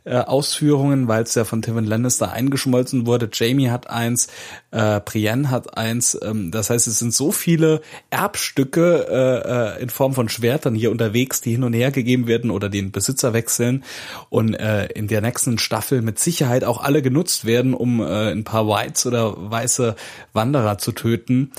[0.04, 3.28] äh, Ausführungen, weil es ja von Tywin Lannister eingeschmolzen wurde.
[3.32, 4.28] Jamie hat eins,
[4.70, 6.16] äh, Brienne hat eins.
[6.22, 7.80] Ähm, das heißt, es sind so viele
[8.10, 12.52] Erbstücke äh, äh, in Form von Schwertern hier unterwegs, die hin und her gegeben werden
[12.52, 13.82] oder den Besitzer wechseln
[14.30, 18.44] und äh, in der nächsten Staffel mit Sicherheit auch alle genutzt werden, um äh, ein
[18.44, 19.96] paar Whites oder weiße
[20.32, 21.52] Wanderer zu töten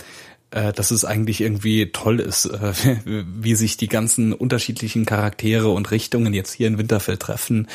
[0.51, 2.73] äh, dass es eigentlich irgendwie toll ist, äh,
[3.05, 7.67] wie sich die ganzen unterschiedlichen Charaktere und Richtungen jetzt hier in Winterfell treffen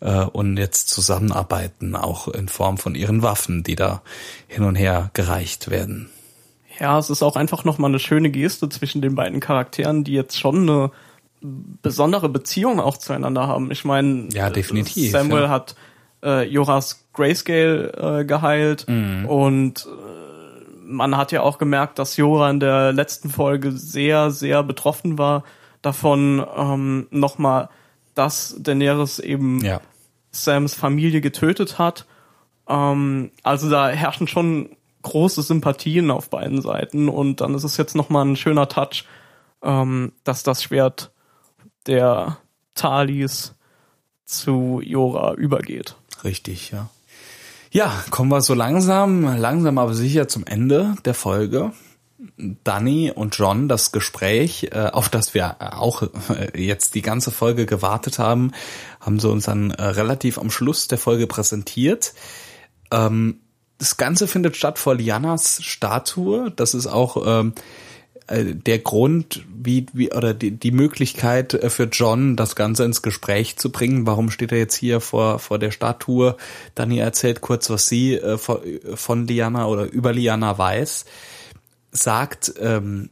[0.00, 4.02] äh, und jetzt zusammenarbeiten, auch in Form von ihren Waffen, die da
[4.46, 6.10] hin und her gereicht werden.
[6.78, 10.38] Ja, es ist auch einfach nochmal eine schöne Geste zwischen den beiden Charakteren, die jetzt
[10.38, 10.90] schon eine
[11.40, 13.70] besondere Beziehung auch zueinander haben.
[13.70, 15.10] Ich meine, ja, definitiv.
[15.10, 15.48] Samuel ja.
[15.48, 15.74] hat
[16.22, 19.26] äh, Joras Grayscale äh, geheilt Mhm.
[19.26, 24.62] und äh, man hat ja auch gemerkt, dass Jora in der letzten Folge sehr, sehr
[24.62, 25.42] betroffen war
[25.80, 27.68] davon, ähm, nochmal,
[28.14, 29.80] dass Daenerys eben Ja.
[30.30, 32.06] Sams Familie getötet hat.
[32.68, 34.70] Ähm, also da herrschen schon
[35.02, 39.04] große Sympathien auf beiden Seiten und dann ist es jetzt nochmal ein schöner Touch,
[39.62, 41.10] ähm, dass das Schwert
[41.86, 42.36] der
[42.74, 43.54] Talis
[44.24, 45.96] zu Jora übergeht.
[46.22, 46.88] Richtig, ja.
[47.74, 51.72] Ja, kommen wir so langsam, langsam aber sicher zum Ende der Folge.
[52.36, 57.64] Danny und John das Gespräch, äh, auf das wir auch äh, jetzt die ganze Folge
[57.64, 58.52] gewartet haben,
[59.00, 62.12] haben sie uns dann äh, relativ am Schluss der Folge präsentiert.
[62.90, 63.40] Ähm,
[63.78, 66.52] das Ganze findet statt vor Lianas Statue.
[66.54, 67.60] Das ist auch ähm, äh,
[68.28, 73.56] der Grund, wie, wie oder die, die Möglichkeit äh, für John, das Ganze ins Gespräch
[73.56, 74.06] zu bringen.
[74.06, 76.36] Warum steht er jetzt hier vor, vor der Statue?
[76.74, 78.60] Dani erzählt kurz, was sie äh, von,
[78.94, 81.04] von Liana oder über Liana weiß.
[81.90, 83.10] Sagt ähm,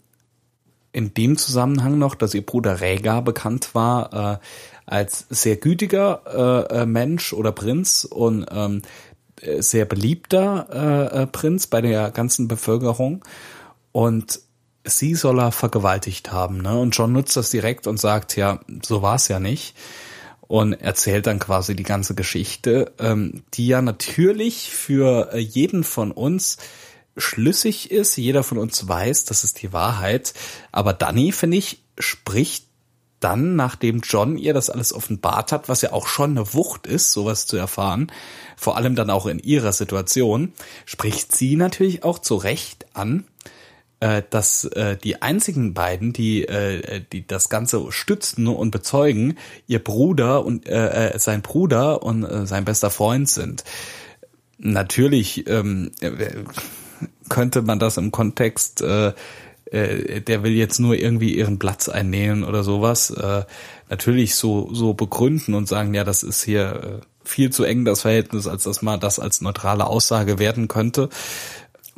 [0.93, 4.47] in dem Zusammenhang noch, dass ihr Bruder Rhaegar bekannt war äh,
[4.87, 8.83] als sehr gütiger äh, äh Mensch oder Prinz und ähm,
[9.59, 10.67] sehr beliebter
[11.13, 13.25] äh, äh, Prinz bei der ganzen Bevölkerung
[13.93, 14.41] und
[14.85, 16.79] sie soll er vergewaltigt haben, ne?
[16.79, 19.75] Und John nutzt das direkt und sagt, ja, so war es ja nicht.
[20.41, 26.11] Und erzählt dann quasi die ganze Geschichte, ähm, die ja natürlich für äh, jeden von
[26.11, 26.57] uns
[27.17, 28.17] schlüssig ist.
[28.17, 30.35] Jeder von uns weiß, das ist die Wahrheit.
[30.73, 32.65] Aber Danny, finde ich, spricht
[33.21, 37.13] dann, nachdem John ihr das alles offenbart hat, was ja auch schon eine Wucht ist,
[37.13, 38.11] sowas zu erfahren,
[38.57, 40.53] vor allem dann auch in ihrer Situation,
[40.87, 43.27] spricht sie natürlich auch zu Recht an,
[44.01, 49.37] äh, dass äh, die einzigen beiden, die, äh, die das Ganze stützen und bezeugen,
[49.67, 53.65] ihr Bruder und äh, sein Bruder und äh, sein bester Freund sind.
[54.59, 55.93] Natürlich ähm,
[57.29, 59.13] könnte man das im Kontext äh,
[59.71, 63.45] äh, der will jetzt nur irgendwie ihren Platz einnehmen oder sowas, äh,
[63.89, 68.03] natürlich so, so begründen und sagen, ja, das ist hier äh, viel zu eng das
[68.03, 71.09] Verhältnis, als dass man das als neutrale Aussage werden könnte.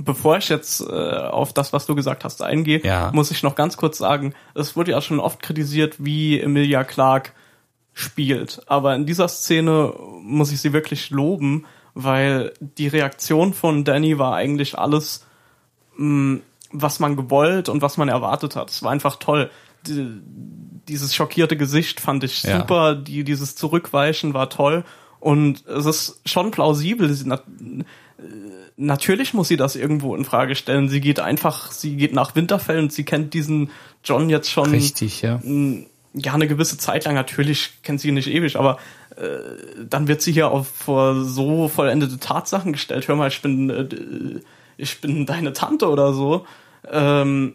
[0.05, 3.11] Bevor ich jetzt äh, auf das, was du gesagt hast, eingehe, ja.
[3.13, 7.35] muss ich noch ganz kurz sagen, es wurde ja schon oft kritisiert, wie Emilia Clark
[7.93, 8.63] spielt.
[8.67, 9.93] Aber in dieser Szene
[10.23, 15.27] muss ich sie wirklich loben, weil die Reaktion von Danny war eigentlich alles
[15.97, 16.41] mh,
[16.73, 18.71] was man gewollt und was man erwartet hat.
[18.71, 19.51] Es war einfach toll.
[19.87, 20.21] Die,
[20.89, 22.61] dieses schockierte Gesicht fand ich ja.
[22.61, 24.85] super, die, dieses Zurückweichen war toll
[25.21, 27.09] und es ist schon plausibel.
[28.77, 30.89] Na, natürlich muss sie das irgendwo in Frage stellen.
[30.89, 33.71] Sie geht einfach, sie geht nach Winterfell und sie kennt diesen
[34.05, 34.71] John jetzt schon.
[34.71, 35.41] Richtig, ja.
[36.15, 37.15] Ja, eine gewisse Zeit lang.
[37.15, 38.79] Natürlich kennt sie ihn nicht ewig, aber
[39.17, 43.09] äh, dann wird sie hier auf vor so vollendete Tatsachen gestellt.
[43.09, 44.41] Hör mal, ich bin, äh,
[44.77, 46.47] ich bin deine Tante oder so.
[46.91, 47.55] Ähm,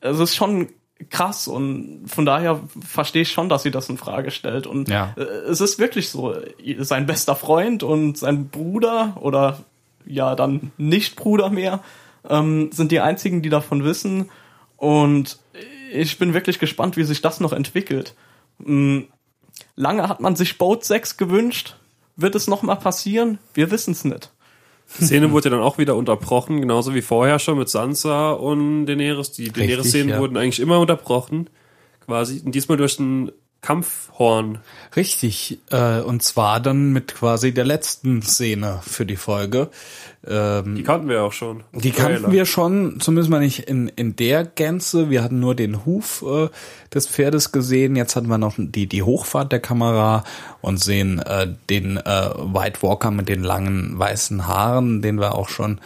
[0.00, 0.68] es ist schon
[1.10, 4.66] krass und von daher verstehe ich schon, dass sie das in Frage stellt.
[4.66, 5.14] Und ja.
[5.16, 6.34] Äh, es ist wirklich so,
[6.78, 9.64] sein bester Freund und sein Bruder oder
[10.06, 11.80] ja dann nicht Bruder mehr
[12.28, 14.30] ähm, sind die einzigen, die davon wissen.
[14.76, 15.38] Und
[15.92, 18.14] ich bin wirklich gespannt, wie sich das noch entwickelt.
[18.64, 19.08] Ähm,
[19.76, 21.76] lange hat man sich Boat 6 gewünscht.
[22.16, 23.38] Wird es noch mal passieren?
[23.54, 24.30] Wir wissen es nicht.
[24.98, 28.84] Die Szene wurde ja dann auch wieder unterbrochen, genauso wie vorher schon mit Sansa und
[28.86, 29.32] Daenerys.
[29.32, 30.18] Die Daenerys-Szenen ja.
[30.18, 31.48] wurden eigentlich immer unterbrochen,
[32.04, 32.42] quasi.
[32.44, 33.32] Und diesmal durch ein
[33.62, 34.58] Kampfhorn.
[34.96, 39.70] Richtig, äh, und zwar dann mit quasi der letzten Szene für die Folge.
[40.26, 41.62] Ähm, die kannten wir auch schon.
[41.72, 45.10] Die kannten wir schon, zumindest mal nicht in, in der Gänze.
[45.10, 46.48] Wir hatten nur den Huf äh,
[46.92, 47.94] des Pferdes gesehen.
[47.94, 50.24] Jetzt hatten wir noch die, die Hochfahrt der Kamera
[50.60, 55.48] und sehen äh, den äh, White Walker mit den langen weißen Haaren, den wir auch
[55.48, 55.80] schon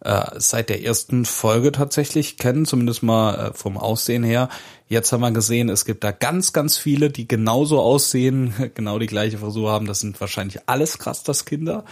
[0.00, 4.48] äh, seit der ersten Folge tatsächlich kennen, zumindest mal äh, vom Aussehen her.
[4.88, 9.06] Jetzt haben wir gesehen, es gibt da ganz, ganz viele, die genauso aussehen, genau die
[9.06, 9.86] gleiche Frisur haben.
[9.86, 11.84] Das sind wahrscheinlich alles Krasters Kinder.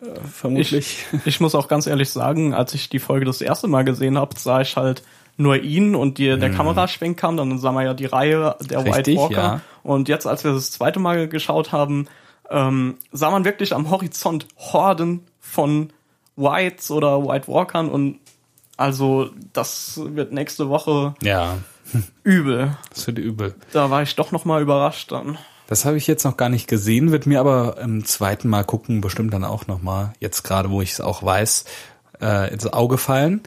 [0.00, 1.06] Äh, vermutlich.
[1.12, 4.18] Ich, ich muss auch ganz ehrlich sagen, als ich die Folge das erste Mal gesehen
[4.18, 5.02] habe, sah ich halt
[5.36, 6.56] nur ihn und die, der hm.
[6.56, 9.36] Kameraschwenk kam, dann sah man ja die Reihe der Richtig, White Walker.
[9.36, 9.60] Ja.
[9.82, 12.08] Und jetzt, als wir das zweite Mal geschaut haben,
[12.50, 15.92] ähm, sah man wirklich am Horizont Horden von
[16.36, 18.20] Whites oder White Walkern und
[18.76, 21.58] also das wird nächste Woche ja.
[22.22, 22.76] übel.
[22.90, 23.54] Das wird übel.
[23.72, 25.38] Da war ich doch noch mal überrascht dann.
[25.66, 29.00] Das habe ich jetzt noch gar nicht gesehen, wird mir aber im zweiten Mal gucken
[29.00, 31.64] bestimmt dann auch noch mal, jetzt gerade wo ich es auch weiß,
[32.20, 33.42] äh, ins Auge fallen.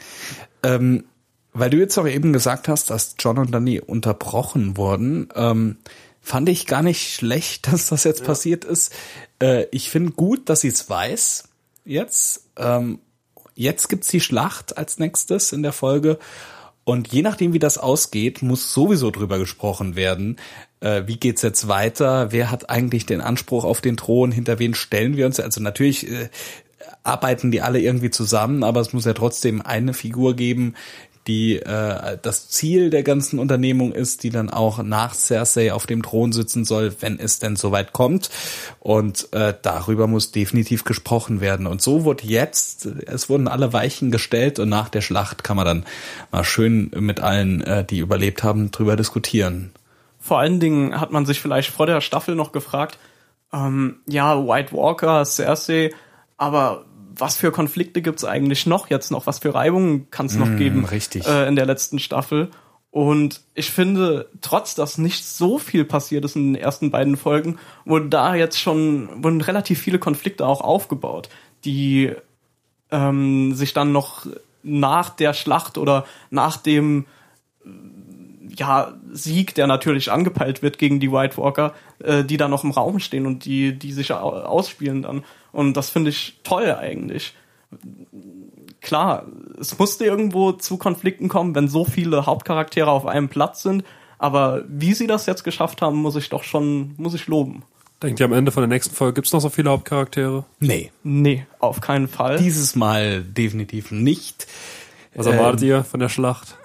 [0.63, 1.05] Ähm,
[1.53, 5.77] weil du jetzt auch eben gesagt hast, dass John und Danny unterbrochen wurden, ähm,
[6.21, 8.25] fand ich gar nicht schlecht, dass das jetzt ja.
[8.25, 8.93] passiert ist.
[9.41, 11.48] Äh, ich finde gut, dass sie es weiß
[11.85, 12.49] jetzt.
[12.57, 12.99] Ähm,
[13.55, 16.19] jetzt gibt's die Schlacht als nächstes in der Folge.
[16.83, 20.37] Und je nachdem, wie das ausgeht, muss sowieso drüber gesprochen werden.
[20.79, 22.31] Äh, wie geht's jetzt weiter?
[22.31, 24.31] Wer hat eigentlich den Anspruch auf den Thron?
[24.31, 25.39] Hinter wen stellen wir uns?
[25.39, 26.29] Also natürlich äh,
[27.03, 30.75] arbeiten die alle irgendwie zusammen, aber es muss ja trotzdem eine Figur geben,
[31.27, 36.01] die äh, das Ziel der ganzen Unternehmung ist, die dann auch nach Cersei auf dem
[36.01, 38.29] Thron sitzen soll, wenn es denn soweit kommt.
[38.79, 41.67] Und äh, darüber muss definitiv gesprochen werden.
[41.67, 45.65] Und so wird jetzt, es wurden alle Weichen gestellt und nach der Schlacht kann man
[45.65, 45.85] dann
[46.31, 49.71] mal schön mit allen, äh, die überlebt haben, drüber diskutieren.
[50.19, 52.97] Vor allen Dingen hat man sich vielleicht vor der Staffel noch gefragt,
[53.53, 55.91] ähm, ja, White Walker, Cersei,
[56.37, 56.85] aber
[57.19, 60.57] was für Konflikte gibt's eigentlich noch jetzt noch, was für Reibungen kann es noch Mm,
[60.57, 61.25] geben richtig.
[61.27, 62.49] Äh, in der letzten Staffel.
[62.91, 67.59] Und ich finde, trotz dass nicht so viel passiert ist in den ersten beiden Folgen,
[67.85, 71.29] wurden da jetzt schon wurden relativ viele Konflikte auch aufgebaut,
[71.65, 72.13] die
[72.89, 74.25] ähm, sich dann noch
[74.63, 77.05] nach der Schlacht oder nach dem
[78.55, 82.71] ja, Sieg, der natürlich angepeilt wird gegen die White Walker, äh, die da noch im
[82.71, 85.23] Raum stehen und die, die sich au- ausspielen dann.
[85.51, 87.33] Und das finde ich toll eigentlich.
[88.81, 89.25] Klar,
[89.59, 93.83] es musste irgendwo zu Konflikten kommen, wenn so viele Hauptcharaktere auf einem Platz sind.
[94.17, 97.63] Aber wie sie das jetzt geschafft haben, muss ich doch schon, muss ich loben.
[98.01, 100.45] Denkt ihr am Ende von der nächsten Folge gibt's noch so viele Hauptcharaktere?
[100.59, 102.37] Nee, Nee, auf keinen Fall.
[102.37, 104.47] dieses Mal definitiv nicht.
[105.15, 106.55] Was erwartet Ähm, ihr von der Schlacht?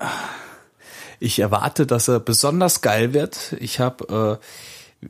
[1.18, 3.56] Ich erwarte, dass er besonders geil wird.
[3.58, 4.44] Ich habe äh,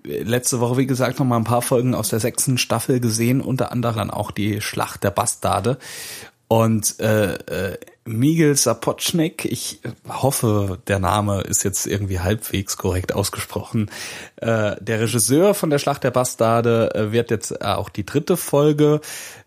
[0.02, 3.72] letzte Woche, wie gesagt, noch mal ein paar Folgen aus der sechsten Staffel gesehen, unter
[3.72, 5.78] anderem auch die Schlacht der Bastarde.
[6.48, 13.90] Und äh, äh, Miguel Sapochnik, ich hoffe, der Name ist jetzt irgendwie halbwegs korrekt ausgesprochen.
[14.36, 18.36] Äh, der Regisseur von der Schlacht der Bastarde äh, wird jetzt äh, auch die dritte
[18.36, 19.00] Folge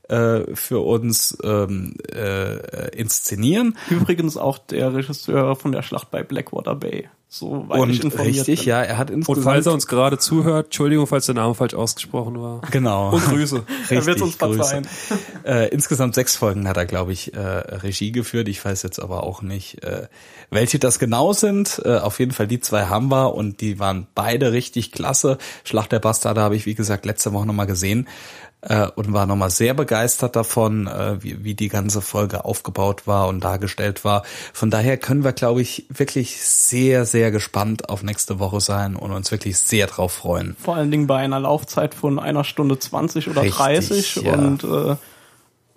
[0.10, 3.78] äh, für uns ähm, äh, inszenieren.
[3.90, 7.10] Übrigens auch der Regisseur von der Schlacht bei Blackwater Bay.
[7.30, 8.70] So weit Und informiert richtig, bin.
[8.70, 11.74] ja, er hat Und insgesamt falls er uns gerade zuhört, Entschuldigung, falls der Name falsch
[11.74, 12.62] ausgesprochen war.
[12.72, 13.64] genau Und Grüße.
[13.90, 14.88] Er wird Richtig, uns verzeihen.
[15.44, 18.48] Äh, insgesamt sechs Folgen hat er, glaube ich, äh, Regie geführt.
[18.50, 20.08] Ich weiß jetzt aber auch nicht, äh,
[20.50, 21.82] welche das genau sind.
[21.86, 25.38] Äh, auf jeden Fall die zwei haben wir und die waren beide richtig klasse.
[25.64, 28.08] Schlacht der Bastarde habe ich, wie gesagt, letzte Woche nochmal gesehen
[28.62, 33.28] äh, und war nochmal sehr begeistert davon, äh, wie, wie die ganze Folge aufgebaut war
[33.28, 34.24] und dargestellt war.
[34.54, 39.12] Von daher können wir, glaube ich, wirklich sehr, sehr gespannt auf nächste Woche sein und
[39.12, 40.56] uns wirklich sehr drauf freuen.
[40.60, 44.34] Vor allen Dingen bei einer Laufzeit von einer Stunde 20 oder Richtig, 30 ja.
[44.34, 44.96] und äh,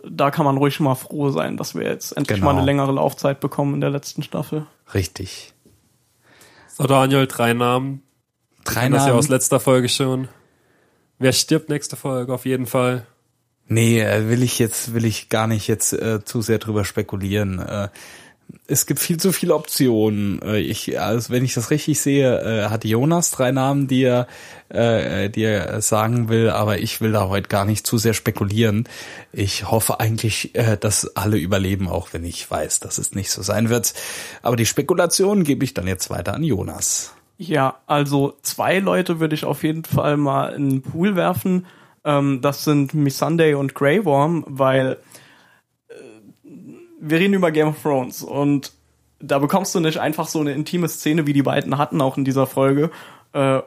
[0.08, 2.52] da kann man ruhig mal froh sein, dass wir jetzt endlich Genau.
[2.52, 4.66] mal eine längere Laufzeit bekommen in der letzten Staffel.
[4.94, 5.52] Richtig.
[6.68, 8.02] So, Daniel, drei Namen.
[8.64, 9.18] Drei Kennen das ja Namen.
[9.18, 10.28] aus letzter Folge schon.
[11.20, 12.32] Wer stirbt nächste Folge?
[12.32, 13.06] Auf jeden Fall.
[13.68, 17.58] Nee, äh, will ich jetzt, will ich gar nicht jetzt äh, zu sehr drüber spekulieren.
[17.58, 17.88] Äh,
[18.66, 20.40] es gibt viel zu viele Optionen.
[20.40, 24.28] Äh, ich, also wenn ich das richtig sehe, äh, hat Jonas drei Namen, die er,
[24.70, 28.88] äh, die er sagen will, aber ich will da heute gar nicht zu sehr spekulieren.
[29.30, 33.42] Ich hoffe eigentlich, äh, dass alle überleben, auch wenn ich weiß, dass es nicht so
[33.42, 33.92] sein wird.
[34.40, 37.12] Aber die Spekulation gebe ich dann jetzt weiter an Jonas.
[37.42, 41.64] Ja, also zwei Leute würde ich auf jeden Fall mal in den Pool werfen.
[42.04, 44.98] Ähm, das sind Missandei und Grey Worm, weil
[45.88, 45.94] äh,
[47.00, 48.72] wir reden über Game of Thrones und
[49.20, 52.26] da bekommst du nicht einfach so eine intime Szene, wie die beiden hatten, auch in
[52.26, 52.90] dieser Folge,
[53.32, 53.60] äh,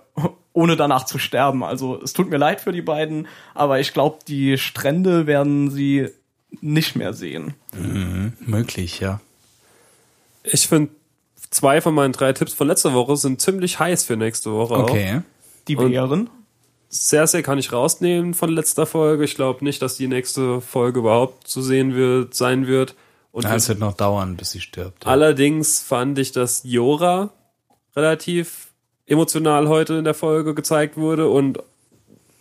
[0.54, 1.64] ohne danach zu sterben.
[1.64, 6.10] Also es tut mir leid für die beiden, aber ich glaube, die Strände werden sie
[6.62, 7.56] nicht mehr sehen.
[8.40, 9.20] Möglich, ja.
[10.44, 10.92] Ich finde,
[11.54, 14.76] zwei von meinen drei Tipps von letzter Woche sind ziemlich heiß für nächste Woche.
[14.76, 14.90] Auch.
[14.90, 15.22] Okay.
[15.68, 16.30] Die Und- wären.
[16.92, 19.24] Cersei kann ich rausnehmen von letzter Folge.
[19.24, 22.94] Ich glaube nicht, dass die nächste Folge überhaupt zu sehen wird, sein wird.
[23.32, 25.04] Und Ja, es wird noch dauern, bis sie stirbt.
[25.06, 25.10] ja.
[25.12, 27.32] allerdings fand ich, dass Jora
[27.96, 28.68] relativ
[29.08, 31.58] emotional heute in der Folge gezeigt wurde und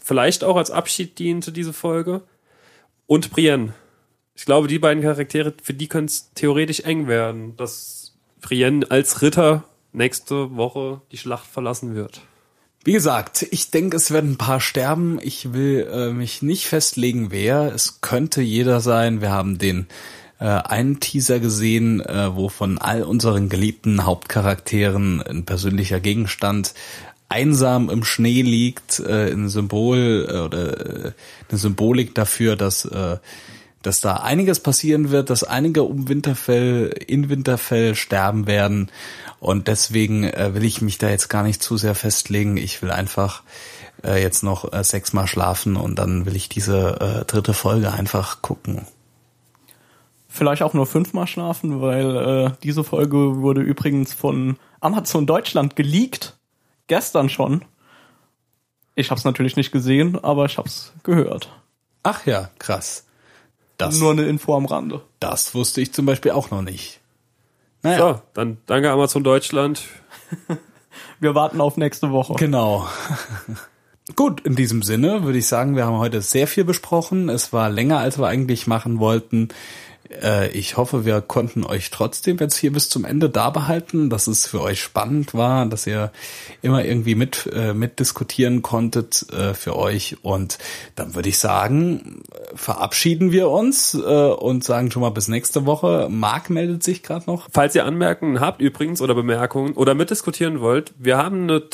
[0.01, 2.21] vielleicht auch als Abschied diente diese Folge.
[3.07, 3.73] Und Brienne.
[4.35, 8.02] Ich glaube, die beiden Charaktere, für die könnte es theoretisch eng werden, dass
[8.43, 12.21] Brienne als Ritter nächste Woche die Schlacht verlassen wird.
[12.85, 15.19] Wie gesagt, ich denke, es werden ein paar sterben.
[15.23, 17.73] Ich will äh, mich nicht festlegen, wer.
[17.73, 19.21] Es könnte jeder sein.
[19.21, 19.87] Wir haben den
[20.41, 26.75] äh, einen Teaser gesehen, äh, wo von all unseren geliebten Hauptcharakteren ein persönlicher Gegenstand
[27.29, 31.13] einsam im Schnee liegt, äh, ein Symbol äh, oder äh,
[31.49, 33.19] eine Symbolik dafür, dass äh,
[33.83, 38.91] dass da einiges passieren wird, dass einige um Winterfell, in Winterfell sterben werden.
[39.41, 42.57] Und deswegen äh, will ich mich da jetzt gar nicht zu sehr festlegen.
[42.57, 43.43] Ich will einfach
[44.05, 48.43] äh, jetzt noch äh, sechsmal schlafen und dann will ich diese äh, dritte Folge einfach
[48.43, 48.87] gucken.
[50.29, 56.39] Vielleicht auch nur fünfmal schlafen, weil äh, diese Folge wurde übrigens von Amazon Deutschland geleakt.
[56.87, 57.65] Gestern schon.
[58.95, 61.51] Ich habe es natürlich nicht gesehen, aber ich habe es gehört.
[62.03, 63.05] Ach ja, krass.
[63.87, 65.03] Das, Nur eine Info am Rande.
[65.21, 67.01] das wusste ich zum Beispiel auch noch nicht.
[67.83, 69.83] Naja, So, dann danke Amazon Deutschland.
[71.21, 72.35] Wir warten auf nächste Woche.
[72.35, 72.87] Genau.
[74.17, 77.29] Gut, in diesem Sinne würde ich sagen, wir haben heute sehr viel besprochen.
[77.29, 79.49] Es war länger, als wir eigentlich machen wollten.
[80.11, 84.27] Äh, Ich hoffe, wir konnten euch trotzdem jetzt hier bis zum Ende da behalten, dass
[84.27, 86.11] es für euch spannend war, dass ihr
[86.63, 90.17] immer irgendwie mit, äh, mitdiskutieren konntet äh, für euch.
[90.23, 90.59] Und
[90.95, 92.23] dann würde ich sagen,
[92.55, 96.09] verabschieden wir uns äh, und sagen schon mal bis nächste Woche.
[96.11, 97.49] Marc meldet sich gerade noch.
[97.53, 101.69] Falls ihr Anmerkungen habt übrigens oder Bemerkungen oder mitdiskutieren wollt, wir haben eine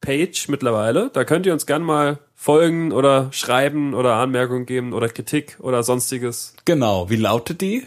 [0.00, 1.10] Twitter-Page mittlerweile.
[1.12, 5.82] Da könnt ihr uns gern mal folgen oder schreiben oder Anmerkungen geben oder Kritik oder
[5.82, 6.54] sonstiges.
[6.64, 7.86] Genau, wie lautet die?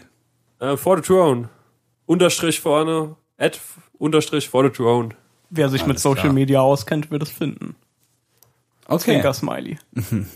[0.60, 1.48] Äh, for the throne.
[2.06, 3.16] Unterstrich vorne.
[3.38, 3.60] At
[3.98, 5.10] unterstrich for the throne.
[5.50, 6.32] Wer sich mit Alles Social klar.
[6.32, 7.76] Media auskennt, wird es finden.
[8.86, 9.12] Okay.
[9.12, 9.78] Zwinker-Smiley.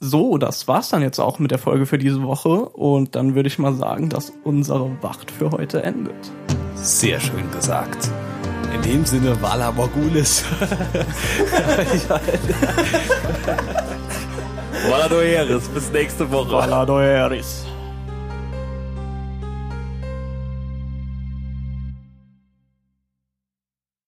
[0.00, 2.48] so, das war's dann jetzt auch mit der Folge für diese Woche.
[2.48, 6.14] Und dann würde ich mal sagen, dass unsere Wacht für heute endet.
[6.74, 8.10] Sehr schön gesagt.
[8.74, 10.44] In dem Sinne, Vala Morgulis.
[14.90, 16.52] Valadoeris, bis nächste Woche.
[16.52, 17.64] Valadoeris.